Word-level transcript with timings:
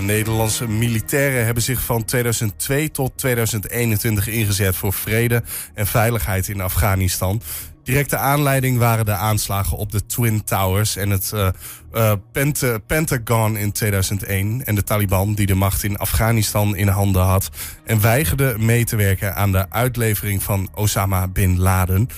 Nederlandse 0.00 0.68
militairen 0.68 1.44
hebben 1.44 1.62
zich 1.62 1.82
van 1.82 2.04
2002 2.04 2.90
tot 2.90 3.12
2021 3.16 4.28
ingezet 4.28 4.76
voor 4.76 4.92
vrede 4.92 5.42
en 5.74 5.86
veiligheid 5.86 6.48
in 6.48 6.60
Afghanistan. 6.60 7.42
Directe 7.86 8.16
aanleiding 8.16 8.78
waren 8.78 9.04
de 9.04 9.12
aanslagen 9.12 9.76
op 9.76 9.92
de 9.92 10.06
Twin 10.06 10.44
Towers 10.44 10.96
en 10.96 11.10
het 11.10 11.32
uh, 11.34 11.48
uh, 11.94 12.76
Pentagon 12.86 13.56
in 13.56 13.72
2001. 13.72 14.64
En 14.64 14.74
de 14.74 14.82
Taliban 14.82 15.34
die 15.34 15.46
de 15.46 15.54
macht 15.54 15.82
in 15.82 15.96
Afghanistan 15.96 16.76
in 16.76 16.88
handen 16.88 17.22
had. 17.22 17.50
En 17.84 18.00
weigerde 18.00 18.54
mee 18.58 18.84
te 18.84 18.96
werken 18.96 19.34
aan 19.34 19.52
de 19.52 19.70
uitlevering 19.70 20.42
van 20.42 20.68
Osama 20.74 21.28
Bin 21.28 21.58
Laden. 21.58 22.08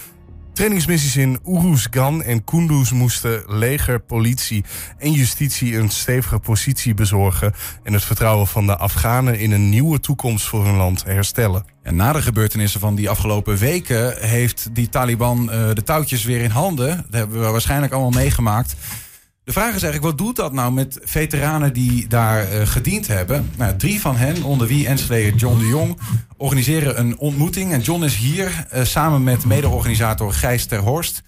Trainingsmissies 0.58 1.16
in 1.16 1.40
Uruzgan 1.46 2.22
en 2.22 2.44
Kunduz 2.44 2.90
moesten 2.90 3.42
leger, 3.46 4.00
politie 4.00 4.64
en 4.98 5.12
justitie 5.12 5.76
een 5.76 5.90
stevige 5.90 6.38
positie 6.38 6.94
bezorgen 6.94 7.54
en 7.82 7.92
het 7.92 8.04
vertrouwen 8.04 8.46
van 8.46 8.66
de 8.66 8.76
Afghanen 8.76 9.38
in 9.38 9.52
een 9.52 9.68
nieuwe 9.68 10.00
toekomst 10.00 10.46
voor 10.46 10.64
hun 10.64 10.76
land 10.76 11.04
herstellen. 11.04 11.64
En 11.82 11.96
na 11.96 12.12
de 12.12 12.22
gebeurtenissen 12.22 12.80
van 12.80 12.94
die 12.94 13.10
afgelopen 13.10 13.56
weken 13.56 14.26
heeft 14.26 14.68
die 14.72 14.88
Taliban 14.88 15.42
uh, 15.42 15.48
de 15.74 15.82
touwtjes 15.82 16.24
weer 16.24 16.40
in 16.40 16.50
handen. 16.50 16.96
Dat 16.96 17.20
hebben 17.20 17.40
we 17.40 17.46
waarschijnlijk 17.46 17.92
allemaal 17.92 18.10
meegemaakt. 18.10 18.76
De 19.48 19.54
vraag 19.54 19.74
is 19.74 19.82
eigenlijk, 19.82 20.02
wat 20.02 20.26
doet 20.26 20.36
dat 20.36 20.52
nou 20.52 20.72
met 20.72 20.98
veteranen 21.02 21.72
die 21.72 22.06
daar 22.06 22.52
uh, 22.52 22.66
gediend 22.66 23.06
hebben? 23.06 23.50
Nou, 23.56 23.76
drie 23.76 24.00
van 24.00 24.16
hen, 24.16 24.42
onder 24.42 24.66
wie 24.66 24.86
Enschede 24.86 25.36
John 25.36 25.58
de 25.58 25.66
Jong, 25.66 25.98
organiseren 26.36 26.98
een 26.98 27.18
ontmoeting. 27.18 27.72
En 27.72 27.80
John 27.80 28.04
is 28.04 28.16
hier 28.16 28.66
uh, 28.74 28.84
samen 28.84 29.22
met 29.22 29.44
mede-organisator 29.44 30.32
Gijs 30.32 30.66
ter 30.66 30.78
Horst. 30.78 31.22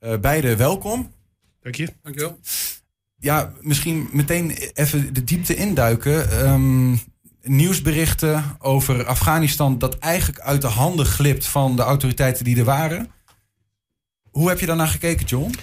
Uh, 0.00 0.18
beide 0.18 0.56
welkom. 0.56 1.12
Dank 1.60 1.74
je. 1.74 1.88
Dank 2.02 2.14
je 2.14 2.20
wel. 2.20 2.38
Ja, 3.16 3.52
misschien 3.60 4.08
meteen 4.12 4.50
even 4.74 5.14
de 5.14 5.24
diepte 5.24 5.54
induiken. 5.54 6.48
Um, 6.48 7.00
nieuwsberichten 7.42 8.44
over 8.58 9.06
Afghanistan 9.06 9.78
dat 9.78 9.98
eigenlijk 9.98 10.40
uit 10.40 10.60
de 10.60 10.68
handen 10.68 11.06
glipt 11.06 11.46
van 11.46 11.76
de 11.76 11.82
autoriteiten 11.82 12.44
die 12.44 12.58
er 12.58 12.64
waren. 12.64 13.10
Hoe 14.30 14.48
heb 14.48 14.60
je 14.60 14.66
daarnaar 14.66 14.88
gekeken, 14.88 15.26
John? 15.26 15.54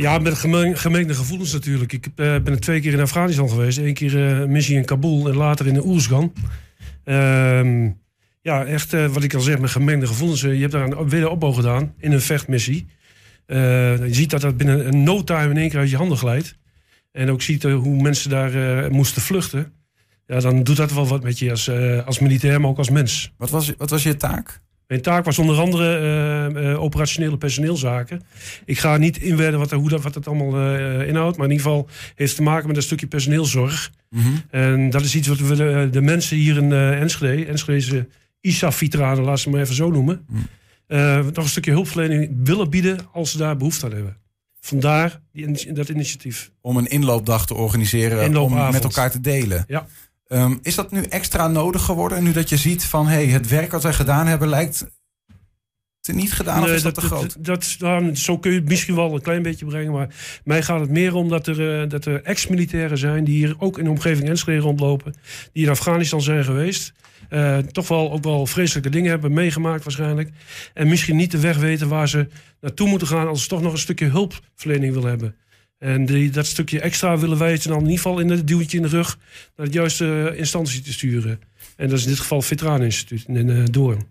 Ja, 0.00 0.18
met 0.18 0.38
gemengde 0.74 1.14
gevoelens 1.14 1.52
natuurlijk. 1.52 1.92
Ik 1.92 2.06
uh, 2.06 2.38
ben 2.38 2.60
twee 2.60 2.80
keer 2.80 2.92
in 2.92 3.00
Afghanistan 3.00 3.48
geweest. 3.48 3.78
Eén 3.78 3.94
keer 3.94 4.40
uh, 4.40 4.46
missie 4.46 4.76
in 4.76 4.84
Kabul 4.84 5.28
en 5.28 5.36
later 5.36 5.66
in 5.66 5.74
de 5.74 5.86
Oersgan. 5.86 6.32
Uh, 7.04 7.86
ja, 8.42 8.64
echt 8.64 8.92
uh, 8.94 9.06
wat 9.06 9.22
ik 9.22 9.34
al 9.34 9.40
zeg, 9.40 9.58
met 9.58 9.70
gemengde 9.70 10.06
gevoelens. 10.06 10.40
je 10.40 10.48
hebt 10.48 10.72
daar 10.72 10.90
een 10.90 11.08
wederopbouw 11.08 11.52
gedaan 11.52 11.94
in 11.98 12.12
een 12.12 12.20
vechtmissie. 12.20 12.86
je 13.46 14.08
ziet 14.10 14.30
dat 14.30 14.40
dat 14.40 14.56
binnen 14.56 14.86
een 14.86 15.02
no 15.02 15.24
time 15.24 15.50
in 15.50 15.56
één 15.56 15.68
keer 15.68 15.78
uit 15.78 15.90
je 15.90 15.96
handen 15.96 16.18
glijdt. 16.18 16.58
En 17.12 17.30
ook 17.30 17.42
ziet 17.42 17.62
hoe 17.62 18.02
mensen 18.02 18.30
daar 18.30 18.90
moesten 18.92 19.22
vluchten. 19.22 19.72
Ja, 20.26 20.40
dan 20.40 20.62
doet 20.62 20.76
dat 20.76 20.92
wel 20.92 21.06
wat 21.06 21.22
met 21.22 21.38
je 21.38 21.50
als, 21.50 21.70
als 22.04 22.18
militair, 22.18 22.60
maar 22.60 22.70
ook 22.70 22.78
als 22.78 22.90
mens. 22.90 23.32
Wat 23.36 23.50
was, 23.50 23.72
wat 23.76 23.90
was 23.90 24.02
je 24.02 24.16
taak? 24.16 24.60
Mijn 24.90 25.02
taak 25.02 25.24
was 25.24 25.38
onder 25.38 25.58
andere 25.58 26.00
uh, 26.54 26.62
uh, 26.62 26.82
operationele 26.82 27.36
personeelzaken. 27.36 28.22
Ik 28.64 28.78
ga 28.78 28.96
niet 28.96 29.18
inwerken 29.18 29.58
wat, 29.58 29.70
hoe 29.70 29.88
dat, 29.88 30.02
wat 30.02 30.14
het 30.14 30.26
allemaal 30.26 30.60
uh, 30.60 31.08
inhoudt. 31.08 31.36
Maar 31.36 31.46
in 31.46 31.52
ieder 31.52 31.66
geval 31.66 31.88
heeft 32.14 32.30
het 32.30 32.36
te 32.36 32.42
maken 32.42 32.66
met 32.66 32.76
een 32.76 32.82
stukje 32.82 33.06
personeelzorg. 33.06 33.90
Mm 34.08 34.20
-hmm. 34.20 34.42
En 34.50 34.90
dat 34.90 35.02
is 35.02 35.14
iets 35.14 35.28
wat 35.28 35.38
we 35.38 35.56
de, 35.56 35.88
de 35.90 36.00
mensen 36.00 36.36
hier 36.36 36.56
in 36.56 36.72
Enschede... 36.72 37.44
Enschede's 37.44 37.92
ISAF-veteranen, 38.40 39.24
laat 39.24 39.40
ze 39.40 39.50
maar 39.50 39.60
even 39.60 39.74
zo 39.74 39.90
noemen... 39.90 40.26
Mm. 40.28 40.46
nog 41.32 41.44
een 41.44 41.48
stukje 41.48 41.70
hulpverlening 41.70 42.30
willen 42.44 42.70
bieden 42.70 42.98
als 43.12 43.30
ze 43.30 43.38
daar 43.38 43.56
behoefte 43.56 43.86
aan 43.86 43.92
hebben. 43.92 44.16
Vandaar 44.60 45.20
die, 45.32 45.72
dat 45.72 45.88
initiatief. 45.88 46.50
Om 46.60 46.76
een 46.76 46.86
inloopdag 46.86 47.46
te 47.46 47.54
organiseren, 47.54 48.36
om 48.36 48.70
met 48.72 48.84
elkaar 48.84 49.10
te 49.10 49.20
delen. 49.20 49.64
Ja. 49.68 49.86
Um, 50.32 50.58
is 50.62 50.74
dat 50.74 50.90
nu 50.90 51.02
extra 51.02 51.48
nodig 51.48 51.82
geworden? 51.82 52.22
Nu 52.22 52.32
dat 52.32 52.48
je 52.48 52.56
ziet 52.56 52.84
van 52.84 53.06
hey, 53.06 53.26
het 53.26 53.48
werk 53.48 53.70
wat 53.70 53.82
wij 53.82 53.92
gedaan 53.92 54.26
hebben 54.26 54.48
lijkt 54.48 54.86
te 56.00 56.12
niet 56.12 56.32
gedaan 56.32 56.60
nee, 56.60 56.70
of 56.70 56.76
is 56.76 56.82
dat, 56.82 56.94
dat 56.94 57.04
te 57.04 57.10
groot? 57.10 57.44
Dat, 57.44 57.76
dat, 57.78 58.18
zo 58.18 58.38
kun 58.38 58.52
je 58.52 58.58
het 58.58 58.68
misschien 58.68 58.94
wel 58.94 59.14
een 59.14 59.20
klein 59.20 59.42
beetje 59.42 59.66
brengen. 59.66 59.92
Maar 59.92 60.14
mij 60.44 60.62
gaat 60.62 60.80
het 60.80 60.90
meer 60.90 61.14
om 61.14 61.28
dat 61.28 61.46
er, 61.46 61.82
uh, 61.82 61.88
dat 61.88 62.04
er 62.04 62.22
ex-militairen 62.22 62.98
zijn... 62.98 63.24
die 63.24 63.36
hier 63.36 63.54
ook 63.58 63.78
in 63.78 63.84
de 63.84 63.90
omgeving 63.90 64.28
Enschede 64.28 64.60
rondlopen. 64.60 65.14
Die 65.52 65.64
in 65.64 65.70
Afghanistan 65.70 66.22
zijn 66.22 66.44
geweest. 66.44 66.92
Uh, 67.30 67.58
toch 67.58 67.88
wel 67.88 68.12
ook 68.12 68.24
wel 68.24 68.46
vreselijke 68.46 68.90
dingen 68.90 69.10
hebben 69.10 69.32
meegemaakt 69.32 69.84
waarschijnlijk. 69.84 70.30
En 70.74 70.88
misschien 70.88 71.16
niet 71.16 71.30
de 71.30 71.40
weg 71.40 71.56
weten 71.56 71.88
waar 71.88 72.08
ze 72.08 72.28
naartoe 72.60 72.88
moeten 72.88 73.08
gaan... 73.08 73.28
als 73.28 73.42
ze 73.42 73.48
toch 73.48 73.62
nog 73.62 73.72
een 73.72 73.78
stukje 73.78 74.06
hulpverlening 74.06 74.94
willen 74.94 75.08
hebben. 75.08 75.36
En 75.80 76.06
die, 76.06 76.30
dat 76.30 76.46
stukje 76.46 76.80
extra 76.80 77.18
willen 77.18 77.38
wij 77.38 77.52
het 77.52 77.62
dan 77.62 77.76
in 77.76 77.80
ieder 77.80 77.96
geval 77.96 78.18
in 78.18 78.30
het 78.30 78.46
duwtje 78.46 78.76
in 78.76 78.82
de 78.82 78.88
rug 78.88 79.18
naar 79.56 79.66
de 79.66 79.72
juiste 79.72 80.34
instantie 80.36 80.82
te 80.82 80.92
sturen. 80.92 81.40
En 81.76 81.88
dat 81.88 81.98
is 81.98 82.04
in 82.04 82.10
dit 82.10 82.20
geval 82.20 82.38
het 82.38 82.46
Veteraneninstituut 82.46 83.24
in 83.28 83.48
uh, 83.48 83.64
Doorn. 83.70 84.06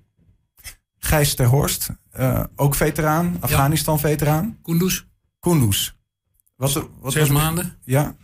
Gijs 0.97 1.35
ter 1.35 1.45
Horst, 1.45 1.89
uh, 2.19 2.43
ook 2.55 2.75
veteraan, 2.75 3.37
Afghanistan-veteraan. 3.39 4.57
Kunduz. 4.63 5.03
Kunduz. 5.39 5.91
Wat, 6.55 6.87
wat 6.99 7.13
Zes 7.13 7.29
maanden. 7.29 7.77
Ja. 7.83 8.15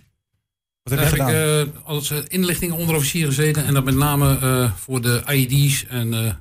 Wat 0.83 0.93
heb 0.93 0.99
Daar 0.99 1.03
je 1.03 1.09
gedaan? 1.09 1.33
heb 1.33 1.67
ik 1.67 1.73
uh, 1.73 1.85
als 1.85 2.11
inlichting 2.11 2.71
onderofficier 2.71 3.25
gezeten. 3.25 3.65
En 3.65 3.73
dat 3.73 3.83
met 3.83 3.95
name 3.95 4.39
uh, 4.43 4.73
voor 4.73 5.01
de 5.01 5.23
IED's 5.27 5.85
en 5.85 6.39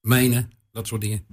mijnen, 0.00 0.50
dat 0.72 0.86
soort 0.86 1.00
dingen 1.00 1.26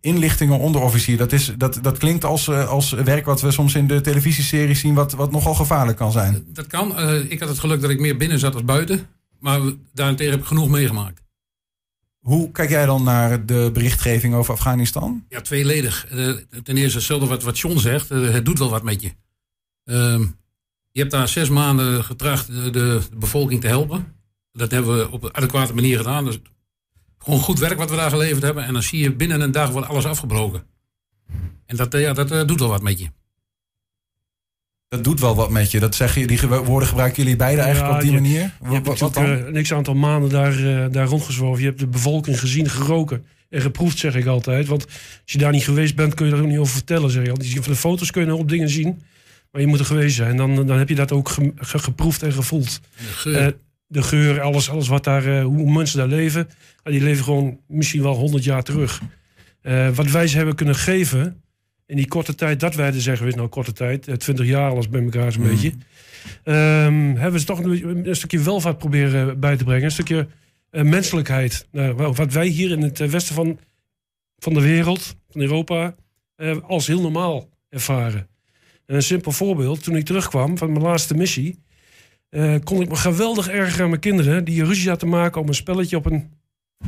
inlichtingen 0.00 0.58
onderofficier. 0.58 1.16
Dat, 1.16 1.32
is, 1.32 1.52
dat, 1.56 1.78
dat 1.82 1.98
klinkt 1.98 2.24
als, 2.24 2.48
uh, 2.48 2.68
als 2.68 2.90
werk 2.90 3.24
wat 3.24 3.40
we 3.40 3.50
soms 3.50 3.74
in 3.74 3.86
de 3.86 4.00
televisieseries 4.00 4.80
zien, 4.80 4.94
wat, 4.94 5.12
wat 5.12 5.30
nogal 5.30 5.54
gevaarlijk 5.54 5.98
kan 5.98 6.12
zijn. 6.12 6.44
Dat 6.48 6.66
kan. 6.66 6.92
Uh, 6.98 7.30
ik 7.30 7.40
had 7.40 7.48
het 7.48 7.58
geluk 7.58 7.80
dat 7.80 7.90
ik 7.90 8.00
meer 8.00 8.16
binnen 8.16 8.38
zat 8.38 8.54
als 8.54 8.64
buiten. 8.64 9.06
Maar 9.40 9.60
daarentegen 9.92 10.32
heb 10.32 10.40
ik 10.40 10.46
genoeg 10.46 10.68
meegemaakt. 10.68 11.22
Hoe 12.18 12.50
kijk 12.50 12.70
jij 12.70 12.86
dan 12.86 13.02
naar 13.02 13.46
de 13.46 13.70
berichtgeving 13.72 14.34
over 14.34 14.52
Afghanistan? 14.52 15.24
Ja, 15.28 15.40
tweeledig. 15.40 16.06
Uh, 16.12 16.36
ten 16.62 16.76
eerste 16.76 16.96
hetzelfde 16.96 17.26
wat, 17.26 17.42
wat 17.42 17.58
John 17.58 17.78
zegt. 17.78 18.08
het 18.08 18.44
doet 18.44 18.58
wel 18.58 18.70
wat 18.70 18.82
met 18.82 19.02
je. 19.02 19.12
Ehm, 19.84 20.26
je 20.92 21.00
hebt 21.00 21.10
daar 21.10 21.28
zes 21.28 21.48
maanden 21.48 22.04
getracht 22.04 22.46
de, 22.46 22.70
de, 22.70 23.00
bevolking 23.16 23.60
te 23.60 23.66
helpen. 23.66 24.14
Dat 24.52 24.70
hebben 24.70 24.98
we 24.98 25.10
op 25.10 25.22
een 25.22 25.34
adequate 25.34 25.74
manier 25.74 25.96
gedaan. 25.96 26.24
Dus 26.24 26.38
gewoon 27.18 27.40
goed 27.40 27.58
werk 27.58 27.78
wat 27.78 27.90
we 27.90 27.96
daar 27.96 28.10
geleverd 28.10 28.42
hebben. 28.42 28.64
En 28.64 28.72
dan 28.72 28.82
zie 28.82 29.02
je 29.02 29.14
binnen 29.14 29.40
een 29.40 29.52
dag 29.52 29.70
wordt 29.70 29.88
alles 29.88 30.04
afgebroken. 30.04 30.62
En 31.66 31.76
dat, 31.76 31.92
ja, 31.92 32.12
dat 32.12 32.32
uh, 32.32 32.44
doet 32.44 32.60
wel 32.60 32.68
wat 32.68 32.82
met 32.82 32.98
je. 32.98 33.08
Dat 34.88 35.04
doet 35.04 35.20
wel 35.20 35.34
wat 35.34 35.50
met 35.50 35.70
je. 35.70 35.80
Dat 35.80 35.94
zeg 35.94 36.14
je, 36.14 36.26
die 36.26 36.40
woorden 36.40 36.88
gebruiken 36.88 37.22
jullie 37.22 37.36
beide 37.36 37.60
eigenlijk 37.60 37.90
ja, 37.90 37.96
op 37.98 38.02
die 38.02 38.12
je, 38.12 38.20
manier? 38.20 38.54
Je 38.62 38.74
hebt 38.74 38.86
wat, 38.86 38.98
wat 38.98 39.16
uh, 39.16 39.46
niks 39.46 39.72
aantal 39.72 39.94
maanden 39.94 40.30
daar, 40.30 40.60
uh, 40.60 40.86
daar 40.90 41.06
rondgezworven. 41.06 41.60
Je 41.60 41.68
hebt 41.68 41.80
de 41.80 41.86
bevolking 41.86 42.40
gezien, 42.40 42.68
geroken 42.68 43.26
en 43.50 43.60
geproefd, 43.60 43.98
zeg 43.98 44.14
ik 44.14 44.26
altijd. 44.26 44.66
Want 44.66 44.84
als 44.86 45.32
je 45.32 45.38
daar 45.38 45.52
niet 45.52 45.64
geweest 45.64 45.94
bent, 45.94 46.14
kun 46.14 46.26
je 46.26 46.32
er 46.32 46.40
ook 46.40 46.46
niet 46.46 46.58
over 46.58 46.74
vertellen. 46.74 47.10
Zeg 47.10 47.22
je. 47.22 47.28
Want 47.28 47.48
van 47.48 47.62
de 47.62 47.78
foto's 47.78 48.10
kun 48.10 48.22
je 48.22 48.28
nog 48.28 48.38
op 48.38 48.48
dingen 48.48 48.68
zien. 48.68 49.02
Maar 49.50 49.60
je 49.60 49.66
moet 49.66 49.78
er 49.78 49.84
geweest 49.84 50.16
zijn. 50.16 50.36
Dan, 50.36 50.66
dan 50.66 50.78
heb 50.78 50.88
je 50.88 50.94
dat 50.94 51.12
ook 51.12 51.28
ge, 51.28 51.52
ge, 51.56 51.78
geproefd 51.78 52.22
en 52.22 52.32
gevoeld. 52.32 52.80
Uh, 53.26 53.46
de 53.86 54.02
geur, 54.02 54.40
alles, 54.40 54.70
alles 54.70 54.88
wat 54.88 55.04
daar, 55.04 55.26
uh, 55.26 55.44
hoe 55.44 55.72
mensen 55.72 55.98
daar 55.98 56.08
leven. 56.08 56.48
die 56.82 57.02
leven 57.02 57.24
gewoon 57.24 57.60
misschien 57.66 58.02
wel 58.02 58.14
100 58.14 58.44
jaar 58.44 58.62
terug. 58.62 59.00
Uh, 59.62 59.88
wat 59.88 60.10
wij 60.10 60.26
ze 60.26 60.36
hebben 60.36 60.54
kunnen 60.54 60.74
geven 60.74 61.42
in 61.86 61.96
die 61.96 62.08
korte 62.08 62.34
tijd 62.34 62.60
dat 62.60 62.74
wij 62.74 62.86
er 62.86 63.00
zijn 63.00 63.16
geweest, 63.16 63.36
nou 63.36 63.48
korte 63.48 63.72
tijd, 63.72 64.02
20 64.02 64.38
eh, 64.38 64.50
jaar 64.50 64.70
alles 64.70 64.88
bij 64.88 65.02
elkaar 65.02 65.32
zo'n 65.32 65.42
mm. 65.42 65.48
beetje. 65.48 65.72
Um, 66.44 67.16
hebben 67.16 67.40
ze 67.40 67.46
toch 67.46 67.58
een, 67.58 68.08
een, 68.08 68.16
stukje 68.16 68.38
welvaart 68.38 68.78
proberen 68.78 69.40
bij 69.40 69.56
te 69.56 69.64
brengen. 69.64 69.84
Een 69.84 69.90
stukje 69.90 70.28
uh, 70.70 70.82
menselijkheid. 70.82 71.66
Nou, 71.72 71.94
wat 71.94 72.32
wij 72.32 72.46
hier 72.46 72.70
in 72.70 72.82
het 72.82 72.98
westen 72.98 73.34
van, 73.34 73.58
van 74.38 74.54
de 74.54 74.60
wereld, 74.60 75.16
van 75.30 75.40
Europa, 75.40 75.94
als 76.62 76.86
heel 76.86 77.00
normaal 77.00 77.48
ervaren. 77.68 78.28
En 78.86 78.94
een 78.94 79.02
simpel 79.02 79.32
voorbeeld, 79.32 79.82
toen 79.82 79.96
ik 79.96 80.04
terugkwam 80.04 80.58
van 80.58 80.72
mijn 80.72 80.84
laatste 80.84 81.14
missie 81.14 81.58
uh, 82.36 82.54
kon 82.64 82.80
ik 82.80 82.88
me 82.88 82.96
geweldig 82.96 83.48
ergeren 83.48 83.82
aan 83.82 83.88
mijn 83.88 84.00
kinderen. 84.00 84.44
Die 84.44 84.64
ruzie 84.64 84.96
te 84.96 85.06
maken 85.06 85.40
om 85.40 85.48
een 85.48 85.54
spelletje 85.54 85.96
op 85.96 86.06
een 86.06 86.30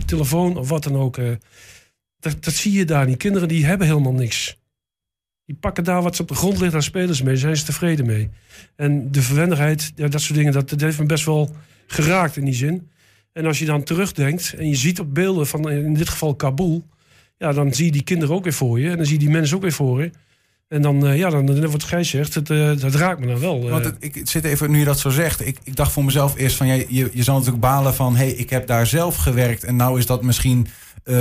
telefoon 0.06 0.56
of 0.56 0.68
wat 0.68 0.82
dan 0.82 0.96
ook. 0.96 1.16
Uh, 1.16 1.32
dat, 2.18 2.44
dat, 2.44 2.54
zie 2.54 2.72
je 2.72 2.84
daar 2.84 3.06
niet. 3.06 3.16
Kinderen 3.16 3.48
die 3.48 3.64
hebben 3.64 3.86
helemaal 3.86 4.12
niks. 4.12 4.56
Die 5.44 5.56
pakken 5.56 5.84
daar 5.84 6.02
wat 6.02 6.16
ze 6.16 6.22
op 6.22 6.28
de 6.28 6.34
grond 6.34 6.60
ligt, 6.60 6.72
daar 6.72 6.82
spelen 6.82 7.14
ze 7.14 7.24
mee. 7.24 7.36
Zijn 7.36 7.56
ze 7.56 7.64
tevreden 7.64 8.06
mee. 8.06 8.30
En 8.76 9.12
de 9.12 9.22
verwendigheid, 9.22 9.92
ja, 9.94 10.08
dat 10.08 10.20
soort 10.20 10.38
dingen, 10.38 10.52
dat, 10.52 10.68
dat 10.68 10.80
heeft 10.80 10.98
me 10.98 11.06
best 11.06 11.24
wel 11.24 11.54
geraakt 11.86 12.36
in 12.36 12.44
die 12.44 12.54
zin. 12.54 12.90
En 13.32 13.46
als 13.46 13.58
je 13.58 13.64
dan 13.64 13.82
terugdenkt 13.82 14.54
en 14.58 14.68
je 14.68 14.76
ziet 14.76 15.00
op 15.00 15.14
beelden 15.14 15.46
van 15.46 15.70
in 15.70 15.94
dit 15.94 16.08
geval 16.08 16.34
Kabul... 16.34 16.86
Ja, 17.36 17.52
dan 17.52 17.74
zie 17.74 17.84
je 17.84 17.92
die 17.92 18.02
kinderen 18.02 18.34
ook 18.34 18.44
weer 18.44 18.52
voor 18.52 18.80
je. 18.80 18.90
En 18.90 18.96
dan 18.96 19.06
zie 19.06 19.14
je 19.14 19.24
die 19.24 19.30
mensen 19.30 19.56
ook 19.56 19.62
weer 19.62 19.72
voor 19.72 20.02
je. 20.02 20.10
En 20.68 20.82
dan, 20.82 21.06
uh, 21.06 21.16
ja, 21.16 21.30
dan, 21.30 21.68
wordt 21.68 21.84
Gijs 21.84 22.10
zegt, 22.10 22.34
het, 22.34 22.50
uh, 22.50 22.80
dat 22.80 22.94
raakt 22.94 23.20
me 23.20 23.26
dan 23.26 23.38
wel. 23.38 23.68
Want 23.68 23.84
het, 23.84 23.96
ik 23.98 24.20
zit 24.24 24.44
even, 24.44 24.70
nu 24.70 24.78
je 24.78 24.84
dat 24.84 24.98
zo 24.98 25.10
zegt, 25.10 25.46
ik, 25.46 25.58
ik 25.64 25.76
dacht 25.76 25.92
voor 25.92 26.04
mezelf 26.04 26.36
eerst 26.36 26.56
van, 26.56 26.66
jij, 26.66 26.86
je, 26.88 27.10
je 27.12 27.22
zal 27.22 27.34
natuurlijk 27.34 27.62
balen 27.62 27.94
van, 27.94 28.16
hé, 28.16 28.24
hey, 28.24 28.32
ik 28.32 28.50
heb 28.50 28.66
daar 28.66 28.86
zelf 28.86 29.16
gewerkt 29.16 29.64
en 29.64 29.76
nou 29.76 29.98
is 29.98 30.06
dat 30.06 30.22
misschien 30.22 30.66
uh, 31.04 31.16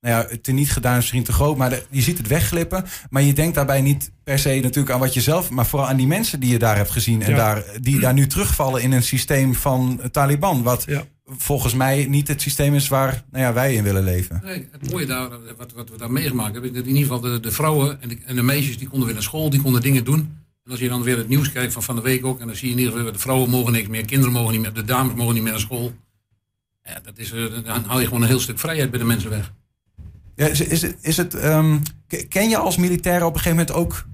nou 0.00 0.14
ja, 0.16 0.26
het 0.28 0.46
niet 0.46 0.72
gedaan 0.72 0.92
is 0.92 0.98
misschien 0.98 1.22
te 1.22 1.32
groot, 1.32 1.56
maar 1.56 1.70
de- 1.70 1.84
je 1.90 2.02
ziet 2.02 2.18
het 2.18 2.26
wegglippen. 2.26 2.84
Maar 3.10 3.22
je 3.22 3.32
denkt 3.32 3.54
daarbij 3.54 3.80
niet 3.80 4.10
per 4.24 4.38
se 4.38 4.60
natuurlijk 4.62 4.94
aan 4.94 5.00
wat 5.00 5.14
je 5.14 5.20
zelf, 5.20 5.50
maar 5.50 5.66
vooral 5.66 5.88
aan 5.88 5.96
die 5.96 6.06
mensen 6.06 6.40
die 6.40 6.50
je 6.52 6.58
daar 6.58 6.76
hebt 6.76 6.90
gezien. 6.90 7.22
En 7.22 7.30
Ja. 7.30 7.36
daar, 7.36 7.64
die 7.80 8.00
daar 8.00 8.12
nu 8.14 8.26
terugvallen 8.26 8.82
in 8.82 8.92
een 8.92 9.02
systeem 9.02 9.54
van 9.54 10.00
Taliban. 10.12 10.62
Wat 10.62 10.84
Ja. 10.86 11.02
Volgens 11.36 11.74
mij 11.74 12.06
niet 12.06 12.28
het 12.28 12.42
systeem 12.42 12.74
is 12.74 12.88
waar 12.88 13.24
nou 13.30 13.44
ja, 13.44 13.52
wij 13.52 13.74
in 13.74 13.82
willen 13.84 14.04
leven. 14.04 14.40
Nee, 14.44 14.68
het 14.70 14.90
mooie 14.90 15.06
daar, 15.06 15.28
wat, 15.56 15.72
wat 15.72 15.90
we 15.90 15.96
daar 15.98 16.10
meegemaakt 16.12 16.52
hebben, 16.52 16.72
dat 16.72 16.82
in 16.82 16.88
ieder 16.96 17.02
geval 17.02 17.20
de, 17.20 17.40
de 17.40 17.50
vrouwen 17.52 18.02
en 18.02 18.08
de, 18.08 18.18
en 18.24 18.36
de 18.36 18.42
meisjes 18.42 18.78
die 18.78 18.88
konden 18.88 19.06
weer 19.06 19.14
naar 19.14 19.24
school, 19.24 19.50
die 19.50 19.60
konden 19.62 19.82
dingen 19.82 20.04
doen. 20.04 20.18
En 20.64 20.70
als 20.70 20.80
je 20.80 20.88
dan 20.88 21.02
weer 21.02 21.16
het 21.16 21.28
nieuws 21.28 21.52
kijkt 21.52 21.72
van 21.72 21.82
van 21.82 21.96
de 21.96 22.02
week 22.02 22.26
ook, 22.26 22.40
en 22.40 22.46
dan 22.46 22.56
zie 22.56 22.66
je 22.68 22.72
in 22.74 22.78
ieder 22.80 22.96
geval, 22.96 23.12
de 23.12 23.18
vrouwen 23.18 23.50
mogen 23.50 23.72
niks 23.72 23.88
meer, 23.88 24.04
kinderen 24.04 24.32
mogen 24.32 24.52
niet 24.52 24.60
meer, 24.62 24.72
de 24.72 24.84
dames 24.84 25.14
mogen 25.14 25.34
niet 25.34 25.42
meer 25.42 25.52
naar 25.52 25.60
school. 25.60 25.92
Ja, 26.82 27.00
dat 27.04 27.18
is, 27.18 27.32
eh, 27.32 27.44
dan 27.64 27.84
haal 27.84 28.00
je 28.00 28.06
gewoon 28.06 28.22
een 28.22 28.28
heel 28.28 28.40
stuk 28.40 28.58
vrijheid 28.58 28.90
bij 28.90 28.98
de 28.98 29.04
mensen 29.04 29.30
weg. 29.30 29.52
Ja, 30.36 30.46
is, 30.46 30.60
is 30.60 30.82
het, 30.82 30.96
is 31.00 31.16
het, 31.16 31.34
ehm, 31.34 31.78
ke- 32.06 32.26
ken 32.28 32.48
je 32.48 32.56
als 32.56 32.76
militair 32.76 33.24
op 33.24 33.34
een 33.34 33.40
gegeven 33.40 33.58
moment 33.66 33.76
ook 33.76 34.06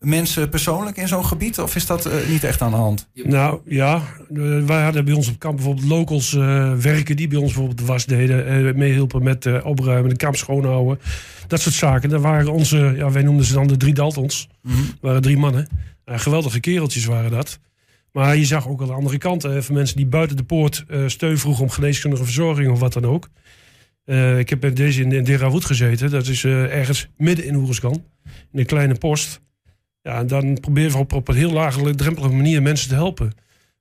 mensen 0.00 0.48
persoonlijk 0.48 0.96
in 0.96 1.08
zo'n 1.08 1.24
gebied? 1.24 1.58
Of 1.58 1.76
is 1.76 1.86
dat 1.86 2.06
eh, 2.06 2.28
niet 2.28 2.44
echt 2.44 2.62
aan 2.62 2.70
de 2.70 2.76
hand? 2.76 3.08
Nou 3.14 3.60
ja, 3.64 4.02
eh, 4.34 4.64
wij 4.64 4.82
hadden 4.82 5.04
bij 5.04 5.14
ons 5.14 5.28
op 5.28 5.38
kamp 5.38 5.56
bijvoorbeeld 5.56 5.86
locals 5.86 6.34
eh, 6.34 6.72
werken 6.74 7.16
die 7.16 7.28
bij 7.28 7.38
ons 7.38 7.46
bijvoorbeeld 7.46 7.78
de 7.78 7.84
was 7.84 8.06
deden, 8.06 8.46
eh, 8.46 8.74
meehielpen 8.74 9.22
met 9.22 9.62
opruimen, 9.62 10.10
de 10.10 10.16
kamp 10.16 10.36
schoonhouden. 10.36 11.00
Dat 11.46 11.60
soort 11.60 11.74
zaken. 11.74 12.08
Dat 12.08 12.20
waren 12.20 12.52
onze, 12.52 12.94
ja, 12.96 13.10
wij 13.10 13.22
noemden 13.22 13.44
ze 13.44 13.52
dan 13.52 13.66
de 13.66 13.76
drie 13.76 13.94
Daltons. 13.94 14.48
Mhm. 14.62 14.76
Waren 15.00 15.22
drie 15.22 15.36
mannen. 15.36 15.68
Geweldige 16.04 16.60
kereltjes 16.60 17.04
waren 17.04 17.30
dat. 17.30 17.58
Maar 18.12 18.36
je 18.36 18.44
zag 18.44 18.68
ook 18.68 18.78
wel 18.78 18.86
de 18.86 18.92
andere 18.92 19.18
kant. 19.18 19.42
van 19.42 19.74
mensen 19.74 19.96
die 19.96 20.06
buiten 20.06 20.36
de 20.36 20.42
poort 20.42 20.84
steun 21.06 21.38
vroegen 21.38 21.62
om 21.62 21.70
geneeskundige 21.70 22.24
verzorging 22.24 22.70
of 22.70 22.78
wat 22.78 22.92
dan 22.92 23.04
ook. 23.04 23.28
Ik 24.38 24.48
heb 24.48 24.60
bij 24.60 24.72
deze 24.72 25.02
in, 25.02 25.12
in 25.12 25.24
Derawood 25.24 25.64
gezeten. 25.64 26.10
Dat 26.10 26.26
is 26.26 26.44
ergens 26.44 27.08
midden 27.16 27.44
in 27.44 27.54
Oeruzgan. 27.54 28.04
In 28.52 28.58
een 28.58 28.66
kleine 28.66 28.94
post. 28.94 29.40
Ja, 30.02 30.18
en 30.18 30.26
dan 30.26 30.60
proberen 30.60 30.92
we 30.92 30.98
op, 30.98 31.12
op 31.12 31.28
een 31.28 31.34
heel 31.36 31.52
laagdrempelige 31.52 32.34
manier 32.34 32.62
mensen 32.62 32.88
te 32.88 32.94
helpen. 32.94 33.32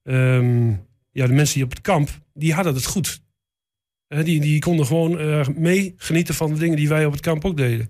Ehm, 0.03 0.67
ja, 1.11 1.27
de 1.27 1.33
mensen 1.33 1.55
die 1.55 1.63
op 1.63 1.69
het 1.69 1.81
kamp, 1.81 2.09
die 2.33 2.53
hadden 2.53 2.73
het 2.73 2.85
goed. 2.85 3.21
Die, 4.07 4.39
die 4.39 4.59
konden 4.59 4.85
gewoon 4.85 5.19
eh, 5.19 5.47
mee 5.47 5.93
genieten 5.97 6.35
van 6.35 6.53
de 6.53 6.59
dingen 6.59 6.75
die 6.75 6.89
wij 6.89 7.05
op 7.05 7.11
het 7.11 7.21
kamp 7.21 7.45
ook 7.45 7.57
deden. 7.57 7.89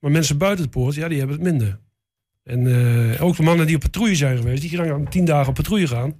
Maar 0.00 0.10
mensen 0.10 0.38
buiten 0.38 0.64
de 0.64 0.70
poort, 0.70 0.94
ja, 0.94 1.08
die 1.08 1.18
hebben 1.18 1.36
het 1.36 1.44
minder. 1.44 1.78
En 2.42 2.66
eh, 3.14 3.22
ook 3.22 3.36
de 3.36 3.42
mannen 3.42 3.66
die 3.66 3.76
op 3.76 3.82
patrouille 3.82 4.14
zijn 4.16 4.36
geweest, 4.36 4.60
die 4.60 4.70
gaan 4.70 5.08
tien 5.08 5.24
dagen 5.24 5.48
op 5.48 5.54
patrouille 5.54 5.86
gaan. 5.88 6.14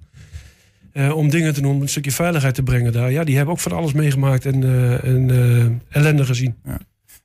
eh, 0.91 1.15
om 1.17 1.29
dingen 1.29 1.53
te 1.53 1.61
doen, 1.61 1.75
om 1.75 1.81
een 1.81 1.89
stukje 1.89 2.11
veiligheid 2.11 2.55
te 2.55 2.63
brengen 2.63 2.91
daar. 2.91 3.11
Ja, 3.11 3.23
die 3.23 3.35
hebben 3.35 3.53
ook 3.53 3.59
van 3.59 3.71
alles 3.71 3.93
meegemaakt 3.93 4.45
en, 4.45 4.63
en 5.03 5.81
ellende 5.89 6.25
gezien. 6.25 6.55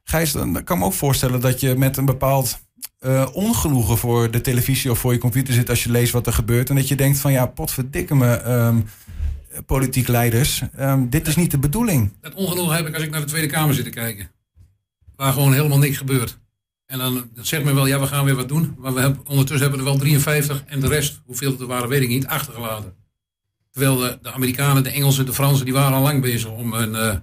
Gijs, 0.04 0.32
dan 0.32 0.64
kan 0.64 0.78
me 0.78 0.84
ook 0.84 0.92
voorstellen 0.92 1.40
dat 1.40 1.60
je 1.60 1.76
met 1.76 1.96
een 1.96 2.04
bepaald 2.04 2.60
eh, 2.99 3.26
ongenoegen 3.32 3.99
voor 3.99 4.31
de 4.31 4.40
televisie 4.40 4.90
of 4.90 4.99
voor 4.99 5.12
je 5.12 5.19
computer 5.19 5.55
zit 5.55 5.69
als 5.69 5.84
je 5.84 5.90
leest 5.90 6.12
wat 6.12 6.26
er 6.26 6.32
gebeurt. 6.32 6.69
En 6.70 6.76
dat 6.76 6.88
je 6.88 6.96
denkt 6.96 7.19
van 7.19 7.32
ja, 7.32 7.46
potverdikke 7.46 8.14
me, 8.14 8.34
ehm, 8.34 8.81
politiek 9.67 10.08
leiders, 10.08 10.62
ehm, 10.76 11.08
dit 11.08 11.26
is 11.26 11.37
niet 11.37 11.50
de 11.50 11.58
bedoeling. 11.58 12.12
Dat 12.20 12.34
ongenoegen 12.34 12.76
heb 12.76 12.87
ik 12.87 12.94
als 12.94 13.02
ik 13.02 13.11
naar 13.11 13.20
de 13.20 13.26
Tweede 13.26 13.46
Kamer 13.46 13.75
zit 13.75 13.84
te 13.84 13.90
kijken. 13.90 14.31
Waar 15.17 15.32
gewoon 15.32 15.52
helemaal 15.52 15.79
niks 15.79 15.96
gebeurt. 15.96 16.38
En 16.87 16.99
dan 16.99 17.31
zegt 17.34 17.64
men 17.64 17.75
wel, 17.75 17.87
ja, 17.87 18.00
we 18.00 18.06
gaan 18.06 18.25
weer 18.25 18.34
wat 18.34 18.49
doen. 18.49 18.75
Maar 18.79 18.94
we 18.94 19.00
hebben, 19.00 19.20
ondertussen 19.26 19.61
hebben 19.61 19.79
we 19.79 19.84
er 19.84 19.90
wel 19.90 20.00
53 20.00 20.64
en 20.67 20.81
de 20.81 20.88
rest, 20.88 21.20
hoeveel 21.25 21.56
er 21.61 21.67
waren, 21.67 21.88
weet 21.88 22.02
ik 22.02 22.08
niet, 22.08 22.26
achtergelaten. 22.26 22.94
Terwijl 23.70 23.96
de, 23.96 24.19
de 24.23 24.32
Amerikanen, 24.32 24.82
de 24.82 24.90
Engelsen, 24.90 25.26
de 25.26 25.32
Fransen, 25.32 25.64
die 25.64 25.75
waren 25.75 25.96
al 25.96 26.02
lang 26.02 26.20
bezig 26.20 26.50
om 26.50 26.75
hun, 26.75 26.94
eh, 26.94 27.17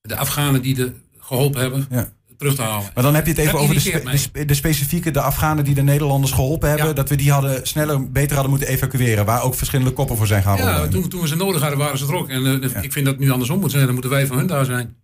de 0.00 0.16
Afghanen 0.16 0.62
die 0.62 0.74
de, 0.74 0.92
geholpen 1.18 1.60
hebben, 1.60 1.86
Ja. 1.90 2.12
Terug 2.44 2.56
te 2.66 2.72
halen. 2.72 2.90
Maar 2.94 3.04
dan 3.04 3.14
heb 3.14 3.24
je 3.24 3.30
het 3.30 3.40
even 3.40 3.52
Dat 3.52 3.60
over 3.62 3.74
de, 3.74 3.80
spe- 3.80 4.02
de, 4.10 4.16
spe- 4.16 4.44
de 4.44 4.54
specifieke, 4.54 5.10
de 5.10 5.20
Afghanen 5.20 5.64
die 5.64 5.74
de 5.74 5.82
Nederlanders 5.82 6.32
geholpen 6.32 6.68
hebben. 6.68 6.86
Ja. 6.86 6.92
Dat 6.92 7.08
we 7.08 7.16
die 7.16 7.32
hadden 7.32 7.66
sneller, 7.66 8.10
beter 8.10 8.32
hadden 8.32 8.50
moeten 8.50 8.68
evacueren. 8.68 9.24
Waar 9.24 9.42
ook 9.42 9.54
verschillende 9.54 9.92
koppen 9.92 10.16
voor 10.16 10.26
zijn 10.26 10.42
gaan 10.42 10.56
Ja, 10.56 10.88
toen, 10.88 11.08
toen 11.08 11.20
we 11.20 11.28
ze 11.28 11.36
nodig 11.36 11.60
hadden, 11.60 11.78
waren 11.78 11.98
ze 11.98 12.06
er 12.06 12.14
ook. 12.14 12.28
En 12.28 12.62
eh, 12.62 12.82
ik 12.82 12.92
vind 12.92 13.04
dat 13.04 13.14
het 13.14 13.18
nu 13.18 13.30
andersom 13.30 13.60
moet 13.60 13.70
zijn. 13.70 13.84
Dan 13.84 13.92
moeten 13.92 14.10
wij 14.10 14.26
van 14.26 14.36
hun 14.36 14.46
daar 14.46 14.64
zijn. 14.64 14.96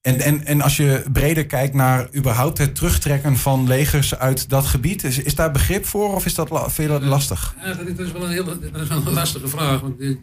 En, 0.00 0.20
en, 0.20 0.44
en 0.46 0.60
als 0.60 0.76
je 0.76 1.04
breder 1.12 1.46
kijkt 1.46 1.74
naar 1.74 2.08
überhaupt 2.16 2.58
het 2.58 2.74
terugtrekken 2.74 3.36
van 3.36 3.66
legers 3.66 4.18
uit 4.18 4.48
dat 4.48 4.66
gebied. 4.66 5.04
Is, 5.04 5.18
is 5.18 5.34
daar 5.34 5.50
begrip 5.50 5.86
voor 5.86 6.14
of 6.14 6.24
is 6.26 6.34
dat 6.34 6.50
la- 6.50 6.70
vind 6.70 6.88
je 6.92 6.98
dat 6.98 7.02
lastig? 7.02 7.54
Ja, 7.64 7.74
dat, 7.74 7.98
is- 8.06 8.12
wel 8.12 8.24
een 8.24 8.30
heel 8.30 8.44
dat 8.44 8.58
is 8.82 8.88
wel 8.88 9.02
een 9.06 9.12
lastige 9.12 9.48
vraag. 9.48 9.80
Want, 9.80 10.00
eh, 10.00 10.16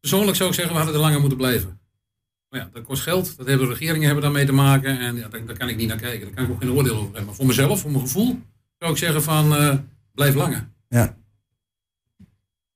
persoonlijk 0.00 0.36
zou 0.36 0.48
ik 0.48 0.54
zeggen, 0.54 0.72
we 0.74 0.80
hadden 0.80 0.96
er 1.00 1.04
langer 1.06 1.20
moeten 1.20 1.38
blijven. 1.38 1.80
Maar 2.52 2.60
ja, 2.60 2.68
dat 2.72 2.82
kost 2.82 3.02
geld. 3.02 3.36
Dat 3.36 3.46
hebben 3.46 3.68
regeringen 3.68 4.04
hebben 4.04 4.22
daarmee 4.22 4.46
te 4.46 4.52
maken. 4.52 4.98
En 4.98 5.16
ja, 5.16 5.28
daar, 5.28 5.46
daar 5.46 5.58
kan 5.58 5.68
ik 5.68 5.76
niet 5.76 5.88
naar 5.88 5.96
kijken. 5.96 6.20
Daar 6.20 6.34
kan 6.34 6.44
ik 6.44 6.50
ook 6.50 6.60
geen 6.60 6.72
oordeel 6.72 6.94
over 6.94 7.04
hebben. 7.04 7.24
Maar 7.24 7.34
voor 7.34 7.46
mezelf, 7.46 7.80
voor 7.80 7.90
mijn 7.90 8.02
gevoel, 8.02 8.38
zou 8.78 8.92
ik 8.92 8.98
zeggen 8.98 9.22
van 9.22 9.56
eh, 9.56 9.74
blijf 10.14 10.34
langer. 10.34 10.68
Ja. 10.88 11.16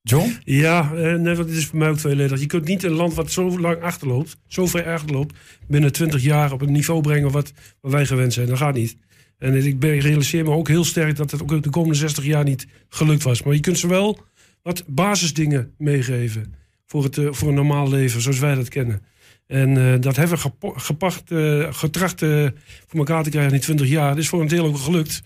John? 0.01 0.37
Ja, 0.43 0.93
eh, 0.93 1.13
nee, 1.13 1.35
want 1.35 1.49
het 1.49 1.57
is 1.57 1.65
voor 1.65 1.79
mij 1.79 1.89
ook 1.89 1.97
tweeledig. 1.97 2.39
Je 2.39 2.45
kunt 2.45 2.65
niet 2.65 2.83
een 2.83 2.91
land 2.91 3.13
wat 3.13 3.31
zo 3.31 3.59
lang 3.59 3.81
achterloopt, 3.81 4.37
zo 4.47 4.65
ver 4.65 4.93
achterloopt, 4.93 5.35
binnen 5.67 5.91
20 5.91 6.23
jaar 6.23 6.51
op 6.51 6.61
een 6.61 6.71
niveau 6.71 7.01
brengen 7.01 7.31
wat, 7.31 7.53
wat 7.81 7.91
wij 7.91 8.05
gewend 8.05 8.33
zijn. 8.33 8.47
Dat 8.47 8.57
gaat 8.57 8.75
niet. 8.75 8.97
En 9.37 9.65
ik 9.65 9.83
realiseer 9.83 10.43
me 10.43 10.51
ook 10.51 10.67
heel 10.67 10.83
sterk 10.83 11.15
dat 11.15 11.31
het 11.31 11.41
ook 11.41 11.63
de 11.63 11.69
komende 11.69 11.97
60 11.97 12.25
jaar 12.25 12.43
niet 12.43 12.67
gelukt 12.89 13.23
was. 13.23 13.43
Maar 13.43 13.53
je 13.53 13.59
kunt 13.59 13.79
ze 13.79 13.87
wel 13.87 14.19
wat 14.61 14.83
basisdingen 14.87 15.73
meegeven 15.77 16.53
voor, 16.85 17.03
het, 17.03 17.17
eh, 17.17 17.27
voor 17.31 17.47
een 17.47 17.53
normaal 17.53 17.89
leven, 17.89 18.21
zoals 18.21 18.39
wij 18.39 18.55
dat 18.55 18.69
kennen. 18.69 19.01
En 19.47 19.77
eh, 19.77 20.01
dat 20.01 20.15
hebben 20.15 20.37
we 20.37 20.51
gepacht, 20.75 21.31
eh, 21.31 21.73
getracht 21.73 22.21
eh, 22.21 22.47
voor 22.87 22.99
elkaar 22.99 23.23
te 23.23 23.29
krijgen 23.29 23.51
in 23.51 23.57
die 23.57 23.65
20 23.65 23.87
jaar. 23.87 24.09
Het 24.09 24.17
is 24.17 24.27
voor 24.27 24.41
een 24.41 24.47
deel 24.47 24.65
ook 24.65 24.77
gelukt. 24.77 25.21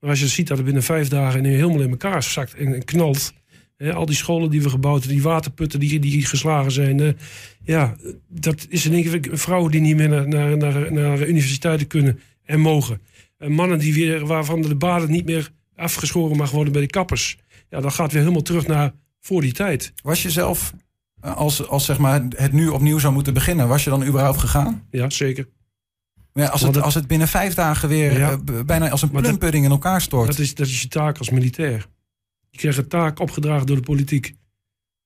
Maar 0.00 0.10
als 0.10 0.20
je 0.20 0.28
ziet 0.28 0.46
dat 0.46 0.56
het 0.56 0.66
binnen 0.66 0.82
vijf 0.82 1.08
dagen 1.08 1.42
nu 1.42 1.54
helemaal 1.54 1.80
in 1.80 1.90
elkaar 1.90 2.22
zakt 2.22 2.54
en, 2.54 2.84
knalt. 2.84 3.32
Hè, 3.76 3.92
al 3.92 4.06
die 4.06 4.16
scholen 4.16 4.50
die 4.50 4.62
we 4.62 4.70
gebouwd 4.70 4.98
hebben, 4.98 5.16
die 5.16 5.26
waterputten 5.26 5.80
die, 5.80 5.98
die 5.98 6.26
geslagen 6.26 6.72
zijn. 6.72 7.16
ja, 7.64 7.96
dat 8.28 8.66
is 8.68 8.86
in 8.86 8.92
één 8.92 9.20
keer 9.20 9.38
vrouwen 9.38 9.70
die 9.70 9.80
niet 9.80 9.96
meer 9.96 10.08
naar, 10.08 10.28
naar, 10.28 10.56
naar, 10.56 10.92
naar 10.92 11.26
universiteiten 11.28 11.86
kunnen 11.86 12.20
en 12.44 12.60
mogen. 12.60 13.00
En 13.38 13.52
mannen 13.52 13.78
die 13.78 13.94
weer, 13.94 14.26
waarvan 14.26 14.62
de 14.62 14.74
baden 14.74 15.10
niet 15.10 15.24
meer 15.24 15.50
afgeschoren 15.76 16.36
mag 16.36 16.50
worden 16.50 16.72
bij 16.72 16.82
de 16.82 16.88
kappers. 16.88 17.38
Ja, 17.70 17.80
dat 17.80 17.92
gaat 17.92 18.12
weer 18.12 18.20
helemaal 18.20 18.42
terug 18.42 18.66
naar 18.66 18.92
voor 19.20 19.40
die 19.40 19.52
tijd. 19.52 19.92
Was 20.02 20.22
je 20.22 20.30
zelf, 20.30 20.72
als, 21.20 21.68
als 21.68 21.84
zeg 21.84 21.98
maar 21.98 22.22
het 22.36 22.52
nu 22.52 22.68
opnieuw 22.68 22.98
zou 22.98 23.12
moeten 23.12 23.34
beginnen, 23.34 23.68
was 23.68 23.84
je 23.84 23.90
dan 23.90 24.04
überhaupt 24.04 24.38
gegaan? 24.38 24.86
Ja, 24.90 25.10
zeker. 25.10 25.48
Ja, 26.32 26.46
als, 26.46 26.60
het, 26.60 26.80
als 26.80 26.94
het 26.94 27.06
binnen 27.06 27.28
vijf 27.28 27.54
dagen 27.54 27.88
weer 27.88 28.18
Ja. 28.18 28.30
eh, 28.30 28.60
bijna 28.66 28.90
als 28.90 29.02
een 29.02 29.10
plumpudding 29.10 29.64
in 29.64 29.70
elkaar 29.70 30.00
stort. 30.00 30.26
Dat 30.26 30.38
is, 30.38 30.54
dat 30.54 30.66
is 30.66 30.82
je 30.82 30.88
taak 30.88 31.18
als 31.18 31.30
militair. 31.30 31.86
Je 32.50 32.58
krijgt 32.58 32.78
een 32.78 32.88
taak 32.88 33.18
opgedragen 33.18 33.66
door 33.66 33.76
de 33.76 33.82
politiek. 33.82 34.34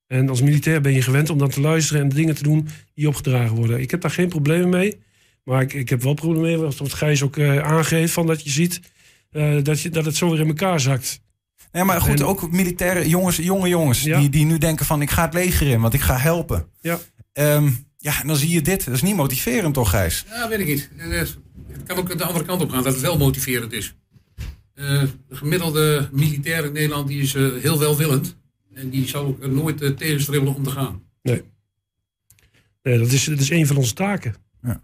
En 0.06 0.28
als 0.28 0.42
militair 0.42 0.80
ben 0.80 0.92
je 0.92 1.02
gewend 1.02 1.30
om 1.30 1.38
dan 1.38 1.48
te 1.48 1.60
luisteren 1.60 2.02
en 2.02 2.08
de 2.08 2.14
dingen 2.14 2.34
te 2.34 2.42
doen 2.42 2.68
die 2.94 3.08
opgedragen 3.08 3.56
worden. 3.56 3.80
Ik 3.80 3.90
heb 3.90 4.00
daar 4.00 4.10
geen 4.10 4.28
problemen 4.28 4.68
mee. 4.68 5.00
Maar 5.44 5.62
ik, 5.62 5.72
ik 5.72 5.88
heb 5.88 6.02
wel 6.02 6.14
problemen 6.14 6.42
mee, 6.42 6.56
wat 6.56 6.92
Gijs 6.92 7.22
ook 7.22 7.36
eh, 7.36 7.58
aangeeft, 7.58 8.12
van 8.12 8.26
dat 8.26 8.42
je 8.44 8.50
ziet 8.50 8.80
eh, 9.30 9.62
dat, 9.62 9.80
je, 9.80 9.90
dat 9.90 10.04
het 10.04 10.16
zo 10.16 10.30
weer 10.30 10.40
in 10.40 10.46
elkaar 10.46 10.80
zakt. 10.80 11.20
Nee, 11.72 11.84
maar 11.84 12.00
goed, 12.00 12.20
En- 12.20 12.26
ook 12.26 12.50
militaire 12.50 13.08
jongens, 13.08 13.36
jonge 13.36 13.68
jongens, 13.68 14.02
Ja. 14.02 14.18
die, 14.20 14.28
die 14.28 14.44
nu 14.44 14.58
denken 14.58 14.86
van 14.86 15.02
ik 15.02 15.10
ga 15.10 15.24
het 15.24 15.34
leger 15.34 15.66
in, 15.66 15.80
want 15.80 15.94
ik 15.94 16.00
ga 16.00 16.16
helpen. 16.16 16.66
Ja. 16.80 16.98
Ehm, 17.32 17.70
ja, 17.98 18.20
en 18.20 18.26
dan 18.26 18.36
zie 18.36 18.48
je 18.50 18.62
dit. 18.62 18.84
Dat 18.84 18.94
is 18.94 19.02
niet 19.02 19.16
motiverend 19.16 19.74
toch, 19.74 19.90
Gijs? 19.90 20.24
Ja, 20.28 20.48
weet 20.48 20.58
ik 20.60 20.66
niet. 20.66 20.90
Eh, 20.96 21.08
Het 21.08 21.82
kan 21.86 21.96
ook 21.96 22.18
de 22.18 22.24
andere 22.24 22.44
kant 22.44 22.62
op 22.62 22.70
gaan, 22.70 22.82
dat 22.82 22.92
het 22.92 23.02
wel 23.02 23.18
motiverend 23.18 23.72
is. 23.72 23.94
Eh, 24.74 25.02
de 25.28 25.36
gemiddelde 25.36 26.08
militair 26.12 26.64
in 26.64 26.72
Nederland 26.72 27.08
die 27.08 27.22
is 27.22 27.34
eh, 27.34 27.48
heel 27.60 27.78
welwillend. 27.78 28.36
En 28.74 28.90
die 28.90 29.08
zou 29.08 29.26
ook 29.26 29.46
nooit 29.46 29.82
uh, 29.82 29.90
tegenstribbelen 29.90 30.54
om 30.54 30.62
te 30.62 30.70
gaan. 30.70 31.02
Nee, 31.22 32.98
dat, 32.98 33.12
is, 33.12 33.24
dat 33.24 33.38
is 33.40 33.50
een 33.50 33.66
van 33.66 33.76
onze 33.76 33.94
taken. 33.94 34.34
Ja. 34.62 34.80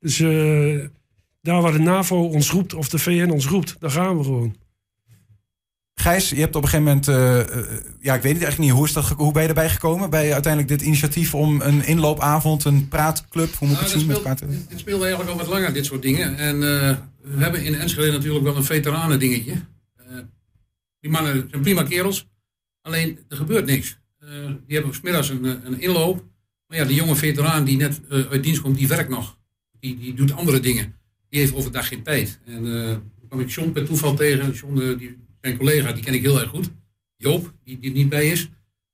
Dus 0.00 0.20
eh, 0.20 0.78
daar 1.42 1.62
waar 1.62 1.72
de 1.72 1.78
NAVO 1.78 2.16
ons 2.28 2.50
roept 2.50 2.74
of 2.74 2.88
de 2.88 2.98
VN 2.98 3.30
ons 3.30 3.46
roept, 3.46 3.76
daar 3.78 3.90
gaan 3.90 4.18
we 4.18 4.24
gewoon. 4.24 4.56
Gijs, 6.00 6.28
je 6.30 6.36
hebt 6.36 6.56
op 6.56 6.62
een 6.62 6.68
gegeven 6.68 6.86
moment, 6.88 7.08
eh, 7.08 7.40
eh, 7.40 7.46
ja, 8.00 8.14
ik 8.14 8.22
weet 8.22 8.32
het 8.32 8.42
eigenlijk 8.42 8.58
niet, 8.58 8.70
hoe, 8.70 8.86
is 8.86 8.92
dat, 8.92 9.04
ge- 9.04 9.14
hoe 9.14 9.32
ben 9.32 9.42
je 9.42 9.48
erbij 9.48 9.70
gekomen 9.70 10.10
bij 10.10 10.32
uiteindelijk 10.32 10.72
dit 10.78 10.82
initiatief 10.86 11.34
om 11.34 11.60
een 11.60 11.86
inloopavond, 11.86 12.64
een 12.64 12.88
praatclub, 12.88 13.54
hoe 13.54 13.68
moet 13.68 13.76
ik 13.76 13.82
Nou, 13.82 13.92
het 14.28 14.38
zien? 14.38 14.48
Met 14.48 14.68
dit 14.68 14.78
speelde 14.78 15.02
eigenlijk 15.04 15.32
al 15.32 15.38
wat 15.38 15.46
langer, 15.54 15.72
dit 15.72 15.84
soort 15.86 16.02
dingen. 16.02 16.36
En 16.36 16.54
eh, 16.54 16.96
we 17.22 17.42
hebben 17.42 17.64
in 17.64 17.74
Enschede 17.74 18.12
natuurlijk 18.12 18.44
wel 18.44 18.56
een 18.56 18.64
veteranen 18.64 19.18
dingetje. 19.18 19.52
Die 21.00 21.10
mannen 21.10 21.46
zijn 21.50 21.62
prima 21.62 21.82
kerels. 21.82 22.28
Alleen, 22.82 23.18
er 23.28 23.36
gebeurt 23.36 23.66
niks. 23.66 23.98
Die 24.66 24.76
hebben 24.76 24.94
smiddags 24.94 25.28
een, 25.28 25.44
een 25.44 25.80
inloop. 25.80 26.24
Maar 26.66 26.78
ja, 26.78 26.84
die 26.84 26.96
jonge 26.96 27.16
veteraan 27.16 27.64
die 27.64 27.76
net 27.76 28.00
uit 28.30 28.42
dienst 28.42 28.60
komt, 28.60 28.76
die 28.76 28.88
werkt 28.88 29.10
nog. 29.10 29.38
Die, 29.80 29.98
die 29.98 30.14
doet 30.14 30.32
andere 30.32 30.60
dingen. 30.60 30.94
Die 31.28 31.40
heeft 31.40 31.54
overdag 31.54 31.88
geen 31.88 32.02
tijd. 32.02 32.38
En 32.46 32.62
toen 32.62 33.28
kwam 33.28 33.40
ik 33.40 33.50
John 33.50 33.70
per 33.72 33.84
toeval 33.84 34.14
tegen. 34.14 34.52
John, 34.52 34.74
die, 34.98 35.16
zijn 35.40 35.56
collega, 35.56 35.92
die 35.92 36.02
ken 36.04 36.14
ik 36.14 36.22
heel 36.22 36.40
erg 36.40 36.48
goed. 36.50 36.70
Joop, 37.16 37.52
die, 37.64 37.78
die 37.80 37.90
er 37.90 37.96
niet 37.96 38.08
bij 38.08 38.28
is. 38.28 38.42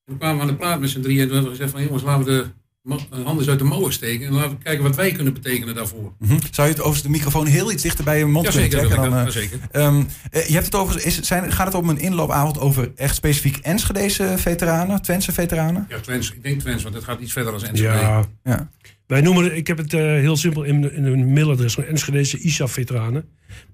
En 0.05 0.13
we 0.13 0.19
kwamen 0.19 0.41
aan 0.41 0.47
de 0.47 0.55
praat 0.57 0.81
met 0.81 0.91
z'n 0.91 1.01
drieën 1.01 1.21
en 1.21 1.27
toen 1.27 1.35
hebben 1.37 1.53
we 1.53 1.57
gezegd 1.59 1.77
van 1.77 1.85
jongens, 1.87 2.03
laten 2.03 2.25
we 2.25 2.31
de 2.33 2.47
mo- 2.83 3.23
handen 3.25 3.49
uit 3.49 3.59
de 3.59 3.65
mouwen 3.65 3.93
steken. 3.93 4.27
En 4.27 4.33
laten 4.33 4.51
we 4.51 4.63
kijken 4.63 4.83
wat 4.85 4.97
wij 4.97 5.13
kunnen 5.13 5.33
betekenen 5.33 5.75
daarvoor. 5.75 6.13
Mhm. 6.19 6.39
Zou 6.51 6.69
je 6.69 6.75
het 6.75 6.83
over 6.83 7.03
de 7.03 7.09
microfoon 7.09 7.47
heel 7.47 7.73
iets 7.73 7.83
dichter 7.83 8.05
bij 8.05 8.19
je 8.19 8.25
mond 8.27 8.49
kunnen 8.49 8.71
trekken? 8.71 8.97
Dan, 8.97 9.11
dat, 9.11 9.19
eh, 9.19 9.25
jazeker. 9.25 9.59
Ehm, 9.71 10.03
eh, 10.31 10.47
je 10.47 10.53
hebt 10.53 10.65
het 10.65 10.75
over, 10.75 11.07
is, 11.07 11.21
zijn, 11.21 11.53
gaat 11.53 11.67
het 11.67 11.75
om 11.75 11.89
een 11.89 11.99
inloopavond 11.99 12.59
over 12.59 12.93
echt 12.97 13.15
specifiek 13.15 13.57
Enschedeze 13.57 14.35
veteranen, 14.37 15.03
Twentse 15.03 15.33
veteranen? 15.33 15.87
Ja, 15.89 16.01
Twens, 16.01 16.33
ik 16.33 16.43
denk 16.43 16.61
Twens, 16.61 16.83
want 16.83 16.95
het 16.95 17.05
gaat 17.05 17.21
iets 17.21 17.33
verder 17.33 17.53
dan 17.53 17.63
Enschede. 17.65 17.93
Ja, 17.93 18.25
Ja. 18.45 18.71
wij 19.07 19.21
noemen 19.21 19.57
ik 19.57 19.67
heb 19.67 19.79
het 19.79 19.95
eh, 19.95 20.01
heel 20.01 20.37
simpel 20.37 20.63
in, 20.63 20.95
in 20.95 21.05
een 21.05 21.33
mailadres 21.33 21.77
Enschedeze 21.77 22.39
ISAF-veteranen. 22.39 23.25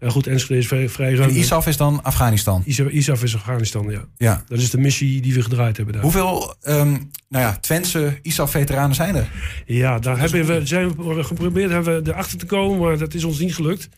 Maar 0.00 0.10
goed, 0.10 0.26
Enschede 0.26 0.60
is 0.60 0.66
vrij, 0.66 0.88
vrij 0.88 1.14
ruim. 1.14 1.28
En 1.28 1.36
ISAF 1.36 1.66
is 1.66 1.76
dan 1.76 2.02
Afghanistan. 2.02 2.62
ISAF, 2.66 2.88
ISAF 2.88 3.22
is 3.22 3.34
Afghanistan, 3.34 3.90
ja. 3.90 4.04
Ja. 4.16 4.44
Dat 4.48 4.58
is 4.58 4.70
de 4.70 4.78
missie 4.78 5.20
die 5.20 5.34
we 5.34 5.42
gedraaid 5.42 5.76
hebben 5.76 5.94
daar. 5.94 6.02
Hoeveel 6.02 6.54
ehm, 6.60 6.90
nou 7.28 7.44
ja, 7.44 7.56
Twentse 7.56 8.18
ISAF-veteranen 8.22 8.94
zijn 8.94 9.14
er? 9.14 9.30
Ja, 9.66 9.98
daar 9.98 10.18
hebben 10.18 10.46
we, 10.46 10.66
zijn 10.66 10.96
we 10.96 11.24
geprobeerd 11.24 11.70
hebben 11.70 12.02
we 12.02 12.10
erachter 12.10 12.38
te 12.38 12.46
komen, 12.46 12.78
maar 12.78 12.98
dat 12.98 13.14
is 13.14 13.24
ons 13.24 13.38
niet 13.38 13.54
gelukt. 13.54 13.88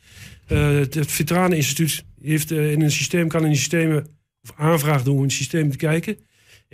Eh, 0.46 0.68
het, 0.68 0.94
het 0.94 1.12
Veteraneninstituut 1.12 2.04
heeft 2.22 2.50
eh, 2.50 2.72
in 2.72 2.80
een 2.80 2.92
systeem, 2.92 3.28
kan 3.28 3.46
in 3.46 3.56
systemen, 3.56 4.06
of 4.42 4.52
aanvraag 4.56 5.02
doen 5.02 5.14
om 5.14 5.20
in 5.20 5.26
het 5.26 5.36
systeem 5.36 5.70
te 5.70 5.76
kijken. 5.76 6.16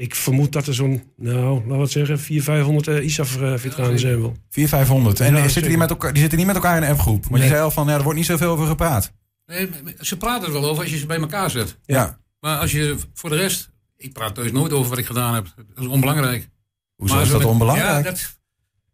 Ik 0.01 0.15
vermoed 0.15 0.53
dat 0.53 0.67
er 0.67 0.75
zo'n, 0.75 1.03
nou, 1.17 1.55
laten 1.55 1.69
we 1.77 1.81
het 1.83 1.91
zeggen, 1.91 2.19
400, 2.21 2.45
500 2.45 2.89
eh, 2.89 3.05
ISAF-veteranen 3.05 3.99
zijn 3.99 4.21
wel. 4.21 4.37
400, 4.49 4.69
500. 4.69 5.21
En 5.21 5.33
Ja, 5.35 5.39
eh, 5.39 5.43
zitten 5.49 5.63
die, 5.69 5.79
met 5.79 5.91
elkaar, 5.91 6.11
die 6.13 6.21
zitten 6.21 6.39
niet 6.39 6.47
met 6.47 6.57
elkaar 6.57 6.77
in 6.77 6.83
een 6.83 6.89
appgroep. 6.91 7.23
Maar 7.29 7.39
Nee. 7.39 7.43
je 7.49 7.55
zei 7.55 7.63
al 7.65 7.71
van, 7.71 7.87
ja, 7.87 7.95
er 7.95 8.03
wordt 8.03 8.19
niet 8.19 8.27
zoveel 8.27 8.51
over 8.51 8.67
gepraat. 8.67 9.13
Nee, 9.47 9.69
ze 10.01 10.17
praten 10.17 10.47
er 10.47 10.53
wel 10.53 10.65
over 10.65 10.83
als 10.83 10.93
je 10.93 10.99
ze 10.99 11.07
bij 11.07 11.19
elkaar 11.19 11.51
zet. 11.51 11.77
Ja. 11.85 12.19
Maar 12.41 12.59
als 12.59 12.73
je 12.73 12.97
voor 13.15 13.31
de 13.31 13.37
rest... 13.37 13.71
Ik 13.97 14.13
praat 14.13 14.35
thuis 14.35 14.53
nooit 14.53 14.73
over 14.73 14.91
wat 14.91 14.99
ik 14.99 15.07
gedaan 15.07 15.35
heb. 15.35 15.53
Dat 15.57 15.85
is 15.85 15.87
onbelangrijk. 15.87 16.49
Hoezo 16.97 17.15
Maar 17.15 17.23
is 17.23 17.31
dat 17.31 17.39
met- 17.39 17.49
onbelangrijk? 17.49 18.05
Ja, 18.05 18.11
dat, 18.11 18.37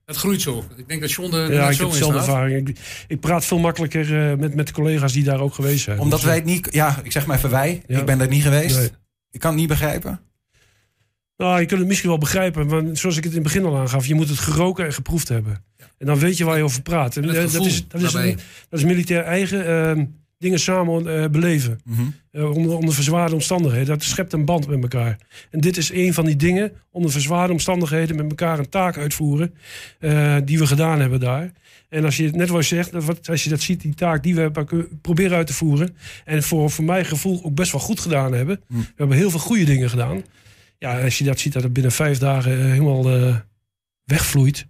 dat 0.05 0.17
groeit 0.17 0.41
zo. 0.43 0.65
Ik 0.77 0.89
denk 0.89 1.01
dat 1.01 1.13
John 1.13 1.35
er 1.35 1.53
Ja, 1.53 1.69
ik 1.69 1.77
zo 1.77 1.83
heb 1.83 1.93
dezelfde 1.93 2.19
ervaring. 2.19 2.69
Ik, 2.69 2.79
ik 3.09 3.21
praat 3.21 3.45
veel 3.45 3.59
makkelijker 3.59 4.31
eh, 4.31 4.37
met, 4.39 4.55
met 4.55 4.67
de 4.67 4.73
collega's 4.73 5.13
die 5.13 5.25
daar 5.25 5.41
ook 5.41 5.55
geweest 5.55 5.85
zijn. 5.85 5.99
Omdat 5.99 6.19
Dus, 6.19 6.29
wij 6.29 6.39
eh, 6.39 6.45
het 6.45 6.51
niet... 6.53 6.69
Ja, 6.71 7.01
ik 7.03 7.13
zeg 7.13 7.27
maar 7.27 7.37
even 7.37 7.51
wij. 7.51 7.83
Ja. 7.87 7.99
Ik 7.99 8.07
ben 8.07 8.21
er 8.21 8.29
niet 8.29 8.43
geweest. 8.43 8.77
nee. 8.77 8.91
Ik 9.31 9.41
kan 9.41 9.51
het 9.51 9.61
niet 9.61 9.69
begrijpen. 9.69 10.21
Nou, 11.37 11.61
je 11.61 11.67
kunt 11.67 11.79
het 11.81 11.89
misschien 11.89 12.09
wel 12.09 12.19
begrijpen, 12.19 12.69
want 12.69 12.99
zoals 12.99 13.17
ik 13.17 13.25
het 13.25 13.33
in 13.33 13.39
het 13.43 13.53
begin 13.53 13.65
al 13.65 13.77
aangaf, 13.79 14.07
je 14.07 14.15
moet 14.15 14.29
het 14.29 14.39
geroken 14.39 14.85
en 14.85 14.93
geproefd 14.93 15.29
hebben. 15.29 15.65
En 15.99 16.07
dan 16.07 16.19
weet 16.19 16.37
je 16.37 16.45
waar 16.45 16.57
je 16.57 16.63
over 16.63 16.83
praat. 16.83 17.17
En, 17.17 17.23
eh, 17.29 17.35
dat, 17.35 17.45
is, 17.45 17.53
dat, 17.89 18.03
is, 18.03 18.15
dat 18.69 18.79
is 18.79 18.85
militair 18.85 19.23
eigen 19.23 19.67
ehm, 19.67 20.05
dingen 20.39 20.59
samen 20.59 21.23
eh, 21.23 21.29
beleven. 21.31 21.81
Mhm. 21.85 22.03
Eh, 22.31 22.51
onder, 22.51 22.77
onder 22.77 22.95
verzwaarde 22.95 23.35
omstandigheden. 23.35 23.87
Dat 23.87 24.03
schept 24.03 24.33
een 24.33 24.45
band 24.45 24.67
met 24.69 24.83
elkaar. 24.83 25.19
En 25.51 25.61
dit 25.61 25.77
is 25.77 25.93
een 25.93 26.15
van 26.15 26.25
die 26.25 26.37
dingen, 26.37 26.73
onder 26.91 27.11
verzwaarde 27.11 27.53
omstandigheden, 27.53 28.17
met 28.17 28.29
elkaar 28.29 28.59
een 28.59 28.69
taak 28.69 28.99
uitvoeren. 28.99 29.55
die 30.45 30.59
we 30.59 30.67
gedaan 30.67 31.01
hebben 31.01 31.21
daar. 31.21 31.53
En 31.89 32.05
als 32.05 32.17
je 32.17 32.25
het 32.25 32.37
net 32.37 32.49
wat 32.49 32.69
je 32.69 32.75
zegt, 32.75 32.93
dat 32.93 33.05
wat- 33.05 33.29
als 33.29 33.45
je 33.45 33.51
dat 33.51 33.61
ziet, 33.61 33.81
die 33.81 33.95
taak 33.95 34.23
die 34.23 34.35
we 34.35 34.41
hebben 34.41 34.89
proberen 35.01 35.37
uit 35.37 35.47
te 35.47 35.53
voeren. 35.53 35.97
En 36.25 36.43
voor, 36.43 36.71
voor 36.71 36.85
mijn 36.85 37.05
gevoel 37.05 37.41
ook 37.45 37.55
best 37.55 37.73
wel 37.73 37.81
goed 37.81 38.01
gedaan 38.01 38.33
hebben. 38.33 38.61
Hm. 38.69 38.75
We 38.79 38.85
hebben 38.97 39.17
heel 39.17 39.31
veel 39.31 39.41
goede 39.41 39.65
dingen 39.65 39.91
gedaan. 39.91 40.23
Ja, 40.79 41.03
als 41.03 41.19
je 41.19 41.25
dat 41.25 41.39
ziet, 41.41 41.53
dat 41.53 41.63
het 41.63 41.73
binnen 41.73 41.93
vijf 41.93 42.19
dagen 42.19 42.53
eh, 42.53 42.59
helemaal 42.65 43.11
eh, 43.11 43.37
wegvloeit. 44.05 44.67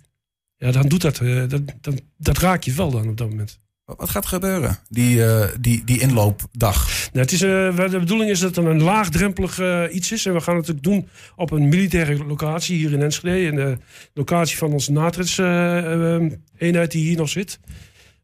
Ja, 0.56 0.70
dan 0.70 0.88
doet 0.88 1.00
dat, 1.00 1.20
eh, 1.20 1.42
dat, 1.48 1.62
dat, 1.80 1.94
dat 2.18 2.38
raak 2.38 2.62
je 2.62 2.72
wel 2.72 2.90
dan 2.90 3.08
op 3.08 3.16
dat 3.16 3.28
moment. 3.28 3.58
Wat 3.84 4.10
gaat 4.10 4.22
er 4.22 4.28
gebeuren? 4.28 4.78
Die, 4.88 5.24
eh, 5.24 5.48
die, 5.60 5.84
die 5.84 6.00
inloopdag. 6.00 6.88
Nou, 7.12 7.24
het 7.24 7.32
is, 7.32 7.42
eh, 7.42 7.48
de 7.90 7.98
bedoeling 7.98 8.30
is 8.30 8.40
dat 8.40 8.56
het 8.56 8.64
een 8.64 8.82
laagdrempelig 8.82 9.60
iets 9.92 10.12
is. 10.12 10.26
En 10.26 10.32
we 10.32 10.40
gaan 10.40 10.56
het 10.56 10.70
ook 10.70 10.82
doen 10.82 11.08
op 11.36 11.50
een 11.50 11.68
militaire 11.68 12.24
locatie 12.26 12.76
hier 12.76 12.92
in 12.92 13.02
Enschede. 13.02 13.48
En 13.48 13.54
de 13.56 13.78
locatie 14.14 14.56
van 14.56 14.72
onze 14.72 14.92
NATRES-eenheid 14.92 16.90
die 16.90 17.04
hier 17.04 17.16
nog 17.16 17.28
zit. 17.28 17.58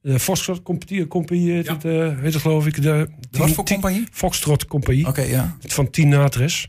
De 0.00 0.18
Foxtrot 0.18 0.62
Compagnie 0.62 1.06
Compagnie 1.06 1.52
heet, 1.52 1.66
Ja. 1.66 1.72
het, 1.74 1.84
eh, 1.84 2.18
heet 2.18 2.32
het 2.32 2.42
geloof 2.42 2.66
ik. 2.66 2.82
De 2.82 3.08
Wat 3.30 3.50
voor 3.50 3.64
compagnie? 3.64 4.06
Foxtrot 4.12 4.66
Compagnie 4.66 5.06
Oké, 5.06 5.22
ja. 5.22 5.56
van 5.60 5.90
10 5.90 6.08
NATRES. 6.08 6.68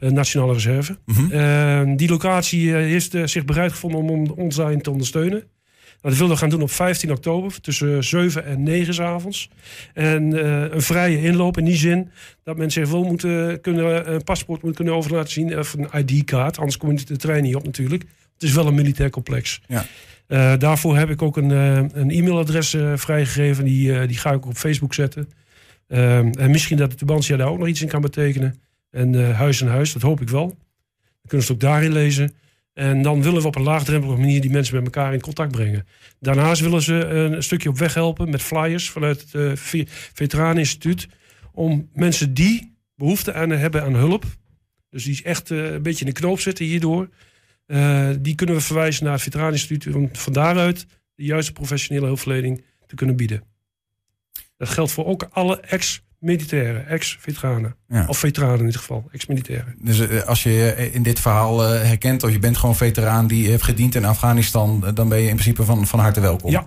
Eh, 0.00 0.10
Nationale 0.10 0.52
Reserve. 0.52 0.98
Mhm. 1.04 1.30
Eh, 1.30 1.96
die 1.96 2.08
locatie 2.08 2.68
eh, 2.68 2.76
heeft 2.76 3.14
eh, 3.14 3.26
zich 3.26 3.44
bereid 3.44 3.72
gevonden 3.72 4.00
om, 4.00 4.10
om 4.10 4.30
ons 4.30 4.56
daarin 4.56 4.82
te 4.82 4.90
ondersteunen. 4.90 5.42
Nou, 6.02 6.14
dat 6.14 6.22
willen 6.22 6.34
we 6.34 6.40
gaan 6.40 6.50
doen 6.50 6.62
op 6.62 6.70
15 6.70 7.10
oktober 7.10 7.60
tussen 7.60 8.04
7 8.04 8.44
en 8.44 8.62
9 8.62 8.94
's 8.94 9.00
avonds. 9.00 9.50
En 9.94 10.38
eh, 10.38 10.72
een 10.74 10.82
vrije 10.82 11.22
inloop 11.22 11.58
in 11.58 11.64
die 11.64 11.76
zin 11.76 12.10
dat 12.44 12.56
mensen 12.56 12.82
zich 12.82 12.92
wel 12.92 13.04
moeten 13.04 13.60
kunnen, 13.60 14.12
een 14.12 14.24
paspoort 14.24 14.62
moeten 14.62 14.84
kunnen 14.84 14.94
over 14.94 15.12
laten 15.12 15.32
zien. 15.32 15.58
Of 15.58 15.74
een 15.74 16.06
ID-kaart, 16.06 16.58
anders 16.58 16.76
kom 16.76 16.92
je 16.92 17.04
de 17.04 17.16
trein 17.16 17.42
niet 17.42 17.54
op 17.54 17.64
natuurlijk. 17.64 18.02
Het 18.34 18.42
is 18.42 18.52
wel 18.52 18.66
een 18.66 18.74
militair 18.74 19.10
complex. 19.10 19.60
Ja. 19.66 19.86
Eh, 20.26 20.52
daarvoor 20.58 20.96
heb 20.96 21.10
ik 21.10 21.22
ook 21.22 21.36
een, 21.36 21.50
eh, 21.50 21.76
een 21.92 22.10
e-mailadres 22.10 22.74
eh, 22.74 22.92
vrijgegeven. 22.96 23.64
Die, 23.64 23.98
eh, 23.98 24.08
die 24.08 24.18
ga 24.18 24.30
ik 24.30 24.36
ook 24.36 24.46
op 24.46 24.56
Facebook 24.56 24.94
zetten. 24.94 25.28
Ehm, 25.88 26.30
en 26.38 26.50
misschien 26.50 26.76
dat 26.76 26.90
de 26.90 26.96
Tubantia 26.96 27.36
daar 27.36 27.48
ook 27.48 27.58
nog 27.58 27.68
iets 27.68 27.82
in 27.82 27.88
kan 27.88 28.00
betekenen. 28.00 28.60
En 28.90 29.14
eh, 29.14 29.36
huis 29.38 29.60
en 29.60 29.68
huis, 29.68 29.92
dat 29.92 30.02
hoop 30.02 30.20
ik 30.20 30.28
wel. 30.28 30.46
Dan 30.46 31.28
kunnen 31.28 31.46
ze 31.46 31.52
het 31.52 31.62
ook 31.62 31.70
daarin 31.70 31.92
lezen. 31.92 32.34
En 32.72 33.02
dan 33.02 33.22
willen 33.22 33.40
we 33.40 33.46
op 33.46 33.56
een 33.56 33.62
laagdrempelige 33.62 34.20
manier 34.20 34.40
die 34.40 34.50
mensen 34.50 34.74
met 34.74 34.84
elkaar 34.84 35.12
in 35.14 35.20
contact 35.20 35.52
brengen. 35.52 35.86
Daarnaast 36.20 36.60
willen 36.60 36.82
ze 36.82 36.94
een 36.94 37.42
stukje 37.42 37.68
op 37.68 37.78
weg 37.78 37.94
helpen 37.94 38.30
met 38.30 38.42
flyers 38.42 38.90
vanuit 38.90 39.32
het 39.32 39.58
Ve- 39.60 39.86
Veteraneninstituut. 39.88 41.08
Om 41.52 41.88
mensen 41.92 42.34
die 42.34 42.76
behoefte 42.94 43.32
aan 43.32 43.50
hebben 43.50 43.82
aan 43.82 43.94
hulp. 43.94 44.24
Dus 44.90 45.04
die 45.04 45.22
echt 45.22 45.50
eh, 45.50 45.72
een 45.72 45.82
beetje 45.82 46.04
in 46.04 46.12
de 46.12 46.20
knoop 46.20 46.40
zitten 46.40 46.64
hierdoor. 46.64 47.08
die 48.20 48.34
kunnen 48.34 48.54
we 48.54 48.60
verwijzen 48.60 49.04
naar 49.04 49.12
het 49.12 49.22
Veteraneninstituut. 49.22 49.94
Om 49.94 50.08
van 50.12 50.32
daaruit 50.32 50.86
de 51.14 51.24
juiste 51.24 51.52
professionele 51.52 52.06
hulpverlening 52.06 52.64
te 52.86 52.94
kunnen 52.94 53.16
bieden. 53.16 53.42
Dat 54.56 54.68
geldt 54.68 54.92
voor 54.92 55.06
ook 55.06 55.28
alle 55.30 55.60
ex-militairen, 56.20 56.86
ex-veteranen. 56.86 57.76
Ja. 57.88 58.04
Of 58.08 58.18
veteranen 58.18 58.58
in 58.58 58.64
dit 58.66 58.76
geval, 58.76 59.08
ex-militairen. 59.12 59.74
Dus 59.78 59.98
eh, 60.00 60.22
als 60.22 60.42
je 60.42 60.50
je 60.50 60.90
in 60.92 61.02
dit 61.02 61.20
verhaal 61.20 61.64
eh, 61.64 61.82
herkent 61.82 62.22
of 62.22 62.30
je 62.30 62.38
bent 62.38 62.56
gewoon 62.56 62.76
veteraan 62.76 63.26
die 63.26 63.48
heeft 63.48 63.62
gediend 63.62 63.94
in 63.94 64.04
Afghanistan, 64.04 64.86
eh, 64.86 64.94
dan 64.94 65.08
ben 65.08 65.18
je 65.18 65.28
in 65.28 65.34
principe 65.34 65.64
van, 65.64 65.86
van 65.86 65.98
harte 65.98 66.20
welkom. 66.20 66.50
Ja. 66.50 66.66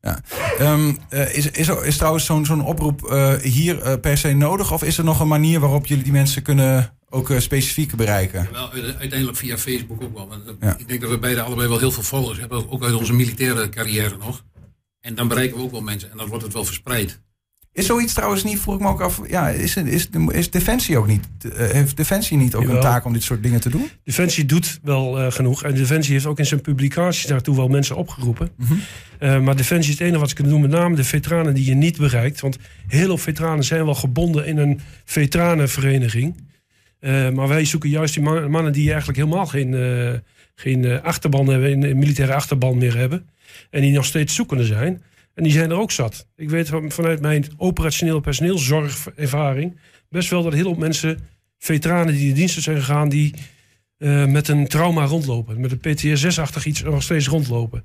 Ja. 0.00 0.20
Ehm, 0.58 0.92
eh, 1.08 1.34
is, 1.36 1.50
is, 1.50 1.68
er- 1.68 1.84
is 1.86 1.96
trouwens 1.96 2.24
zo'n 2.24 2.44
zo'n 2.44 2.64
oproep 2.64 3.04
eh, 3.04 3.32
hier 3.34 3.82
eh, 3.82 4.00
per 4.00 4.18
se 4.18 4.32
nodig? 4.32 4.72
Of 4.72 4.82
is 4.82 4.98
er 4.98 5.04
nog 5.04 5.20
een 5.20 5.28
manier 5.28 5.60
waarop 5.60 5.86
jullie 5.86 6.04
die 6.04 6.12
mensen 6.12 6.42
kunnen 6.42 6.92
ook 7.08 7.30
eh, 7.30 7.38
specifiek 7.38 7.94
bereiken? 7.96 8.48
Wel, 8.52 8.72
uite- 8.72 8.96
uiteindelijk 8.98 9.38
via 9.38 9.58
Facebook 9.58 10.02
ook 10.02 10.14
wel. 10.14 10.28
Want, 10.28 10.46
eh, 10.46 10.52
Ja. 10.60 10.76
Ik 10.78 10.88
denk 10.88 11.00
dat 11.00 11.10
we 11.10 11.18
beide 11.18 11.40
allebei 11.42 11.68
wel 11.68 11.78
heel 11.78 11.90
veel 11.90 12.02
followers 12.02 12.38
hebben. 12.38 12.70
Ook 12.70 12.84
uit 12.84 12.94
onze 12.94 13.12
militaire 13.12 13.68
carrière 13.68 14.16
nog. 14.16 14.44
En 15.00 15.14
dan 15.14 15.28
bereiken 15.28 15.56
we 15.56 15.62
ook 15.62 15.70
wel 15.70 15.80
mensen. 15.80 16.10
En 16.10 16.16
dan 16.16 16.26
wordt 16.26 16.44
het 16.44 16.52
wel 16.52 16.64
verspreid. 16.64 17.20
Is 17.74 17.86
zoiets 17.86 18.12
trouwens 18.12 18.44
niet, 18.44 18.60
vroeg 18.60 18.74
ik 18.74 18.80
me 18.80 18.88
ook 18.88 19.00
af, 19.00 19.20
ja, 19.28 19.48
is, 19.48 19.76
is, 19.76 20.08
is 20.28 20.50
Defensie 20.50 20.98
ook 20.98 21.06
niet, 21.06 21.26
eh, 21.56 21.68
heeft 21.70 21.96
Defensie 21.96 22.36
niet 22.36 22.54
ook 22.54 22.68
een 22.68 22.80
taak 22.80 23.04
om 23.04 23.12
dit 23.12 23.22
soort 23.22 23.42
dingen 23.42 23.60
te 23.60 23.70
doen? 23.70 23.88
Defensie 24.04 24.46
doet 24.46 24.80
wel 24.82 25.20
eh, 25.20 25.32
genoeg. 25.32 25.64
En 25.64 25.74
Defensie 25.74 26.12
heeft 26.12 26.26
ook 26.26 26.38
in 26.38 26.46
zijn 26.46 26.60
publicaties 26.60 27.26
daartoe 27.26 27.56
wel 27.56 27.68
mensen 27.68 27.96
opgeroepen. 27.96 28.50
Mhm. 28.56 28.74
Eh, 29.18 29.40
maar 29.40 29.56
Defensie 29.56 29.92
is 29.92 29.98
het 29.98 30.06
enige 30.06 30.18
wat 30.18 30.28
ze 30.28 30.34
kunnen 30.34 30.52
doen. 30.52 30.62
Met 30.62 30.70
name 30.70 30.96
de 30.96 31.04
veteranen 31.04 31.54
die 31.54 31.64
je 31.64 31.74
niet 31.74 31.96
bereikt. 31.98 32.40
Want 32.40 32.58
heel 32.86 33.06
veel 33.06 33.18
veteranen 33.18 33.64
zijn 33.64 33.84
wel 33.84 33.94
gebonden 33.94 34.46
in 34.46 34.58
een 34.58 34.80
veteranenvereniging. 35.04 36.34
Maar 37.32 37.48
wij 37.48 37.64
zoeken 37.64 37.90
juist 37.90 38.14
die 38.14 38.22
man- 38.22 38.50
mannen 38.50 38.72
die 38.72 38.88
eigenlijk 38.88 39.18
helemaal 39.18 39.46
geen, 39.46 40.22
geen 40.54 41.02
achterban 41.02 41.48
hebben. 41.48 41.82
Een 41.82 41.98
militaire 41.98 42.34
achterban 42.34 42.78
meer 42.78 42.96
hebben. 42.96 43.28
En 43.70 43.80
die 43.80 43.92
nog 43.92 44.04
steeds 44.04 44.34
zoekende 44.34 44.64
zijn. 44.64 45.02
En 45.34 45.42
die 45.42 45.52
zijn 45.52 45.70
er 45.70 45.78
ook 45.78 45.90
zat. 45.90 46.26
Ik 46.36 46.50
weet 46.50 46.68
van- 46.68 46.90
vanuit 46.90 47.20
mijn 47.20 47.44
operationeel 47.56 48.20
personeelszorgervaring... 48.20 49.78
best 50.08 50.30
wel 50.30 50.42
dat 50.42 50.52
heel 50.52 50.62
veel 50.62 50.74
mensen, 50.74 51.18
veteranen 51.58 52.14
die 52.14 52.28
de 52.28 52.34
diensten 52.34 52.62
zijn 52.62 52.76
gegaan... 52.76 53.08
die 53.08 53.34
eh, 53.98 54.26
met 54.26 54.48
een 54.48 54.66
trauma 54.68 55.04
rondlopen. 55.04 55.60
Met 55.60 55.72
een 55.72 55.94
PTSS-achtig 55.94 56.66
iets 56.66 56.82
nog 56.82 57.02
steeds 57.02 57.28
rondlopen. 57.28 57.84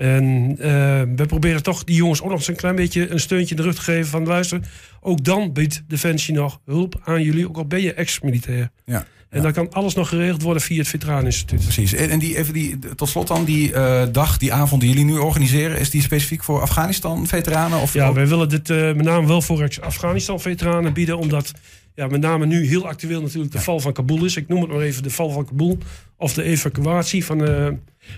En 0.00 0.56
eh, 0.58 0.70
we 1.16 1.26
proberen 1.26 1.62
toch 1.62 1.84
die 1.84 1.96
jongens 1.96 2.22
ook 2.22 2.28
nog 2.28 2.38
eens 2.38 2.48
een 2.48 2.56
klein 2.56 2.76
beetje 2.76 3.08
een 3.08 3.20
steuntje 3.20 3.50
in 3.54 3.60
de 3.60 3.66
rug 3.66 3.74
te 3.74 3.80
geven 3.80 4.10
van 4.10 4.26
luister. 4.26 4.60
Ook 5.00 5.24
dan 5.24 5.52
biedt 5.52 5.82
Defensie 5.88 6.34
nog 6.34 6.60
hulp 6.64 7.00
aan 7.04 7.22
jullie, 7.22 7.48
ook 7.48 7.56
al 7.56 7.66
ben 7.66 7.82
je 7.82 7.94
ex-militair. 7.94 8.70
Ja. 8.84 9.06
En 9.28 9.42
dan 9.42 9.52
kan 9.52 9.72
alles 9.72 9.94
nog 9.94 10.08
geregeld 10.08 10.42
worden 10.42 10.62
via 10.62 10.78
het 10.78 10.88
Veteraneninstituut. 10.88 11.60
Precies. 11.62 11.92
En 11.92 12.18
die, 12.18 12.36
even 12.36 12.52
die, 12.52 12.78
tot 12.96 13.08
slot 13.08 13.26
dan, 13.26 13.44
die 13.44 13.72
eh, 13.72 14.02
dag, 14.12 14.36
die 14.38 14.52
avond 14.52 14.80
die 14.80 14.90
jullie 14.90 15.04
nu 15.04 15.18
organiseren, 15.18 15.78
is 15.78 15.90
die 15.90 16.02
specifiek 16.02 16.42
voor 16.44 16.60
Afghanistan-veteranen? 16.60 17.80
Of 17.80 17.92
Ja, 17.92 18.08
ook- 18.08 18.14
wij 18.14 18.26
willen 18.28 18.48
dit 18.48 18.70
eh, 18.70 18.76
met 18.76 19.02
name 19.02 19.26
wel 19.26 19.42
voor 19.42 19.68
Afghanistan-veteranen 19.80 20.92
bieden, 20.92 21.18
omdat 21.18 21.52
ja, 22.00 22.06
met 22.06 22.20
name 22.20 22.46
nu 22.46 22.66
heel 22.66 22.86
actueel 22.86 23.20
natuurlijk 23.20 23.52
de 23.52 23.60
val 23.60 23.80
van 23.80 23.92
Kabul 23.92 24.24
is. 24.24 24.36
Ik 24.36 24.48
noem 24.48 24.60
het 24.60 24.70
maar 24.70 24.80
even 24.80 25.02
de 25.02 25.10
val 25.10 25.30
van 25.30 25.44
Kabul. 25.44 25.78
Of 26.16 26.34
de 26.34 26.42
evacuatie 26.42 27.24
van, 27.24 27.46
eh, 27.46 27.68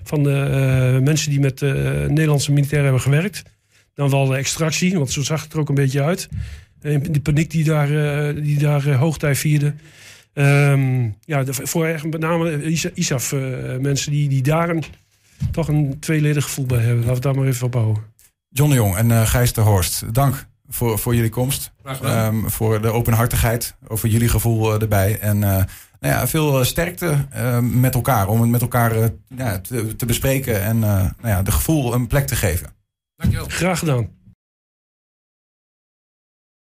van 0.03 0.23
de 0.23 0.33
eh, 0.33 1.03
mensen 1.03 1.31
die 1.31 1.41
met 1.41 1.63
eh, 1.63 1.73
Nederlandse 2.07 2.53
militairen 2.53 2.85
hebben 2.85 3.03
gewerkt. 3.03 3.43
Dan 3.95 4.11
wel 4.11 4.27
de 4.27 4.37
extractie, 4.37 4.97
want 4.97 5.11
zo 5.11 5.23
zag 5.23 5.43
het 5.43 5.53
er 5.53 5.59
ook 5.59 5.69
een 5.69 5.75
beetje 5.75 6.03
uit. 6.03 6.29
En 6.81 7.03
die 7.03 7.21
paniek 7.21 7.51
die 7.51 7.65
daar, 7.65 7.89
die 8.35 8.59
daar 8.59 8.93
hoogtij 8.93 9.35
vierde. 9.35 9.75
Ehm, 10.33 11.09
ja, 11.25 11.45
de, 11.45 11.55
voor 11.55 12.01
met 12.03 12.21
name 12.21 12.63
ISAF-mensen 12.95 14.13
die, 14.13 14.29
die 14.29 14.43
daar 14.43 14.69
een 14.69 14.85
toch 15.51 15.69
een 15.69 15.97
tweeledig 16.01 16.45
gevoel 16.45 16.67
bij 16.67 16.79
hebben. 16.79 16.99
Laten 16.99 17.15
we 17.15 17.21
daar 17.21 17.35
maar 17.35 17.47
even 17.47 17.67
op 17.67 17.75
houden. 17.75 18.03
John 18.49 18.71
de 18.71 18.77
Jong 18.77 18.97
en 18.97 19.09
uh, 19.09 19.27
Gijs 19.27 19.53
de 19.53 19.61
Horst, 19.61 20.15
dank 20.15 20.47
voor, 20.73 20.99
voor 20.99 21.15
jullie 21.15 21.31
komst. 21.31 21.73
Um, 22.05 22.51
voor 22.51 22.83
de 22.83 22.91
openhartigheid, 22.91 23.77
over 23.89 24.09
jullie 24.09 24.29
gevoel 24.29 24.75
uh, 24.75 24.83
erbij. 24.83 25.19
En 25.19 25.37
uh, 25.37 25.43
nou 25.43 25.67
ja, 26.01 26.27
veel 26.27 26.65
sterkte 26.65 27.27
met 27.61 27.95
elkaar, 27.95 28.29
om 28.29 28.41
het 28.41 28.51
met 28.51 28.61
elkaar 28.61 29.11
ja, 29.37 29.61
te, 29.61 29.97
te, 29.97 30.07
bespreken 30.07 30.63
en 30.63 30.79
nou 30.79 31.13
ja, 31.23 31.43
de 31.43 31.53
gevoel 31.53 31.95
een 31.95 32.07
plek 32.07 32.27
te 32.27 32.37
geven. 32.37 32.71
Dankjewel. 33.17 33.47
Graag 33.49 33.79
gedaan. 33.79 34.22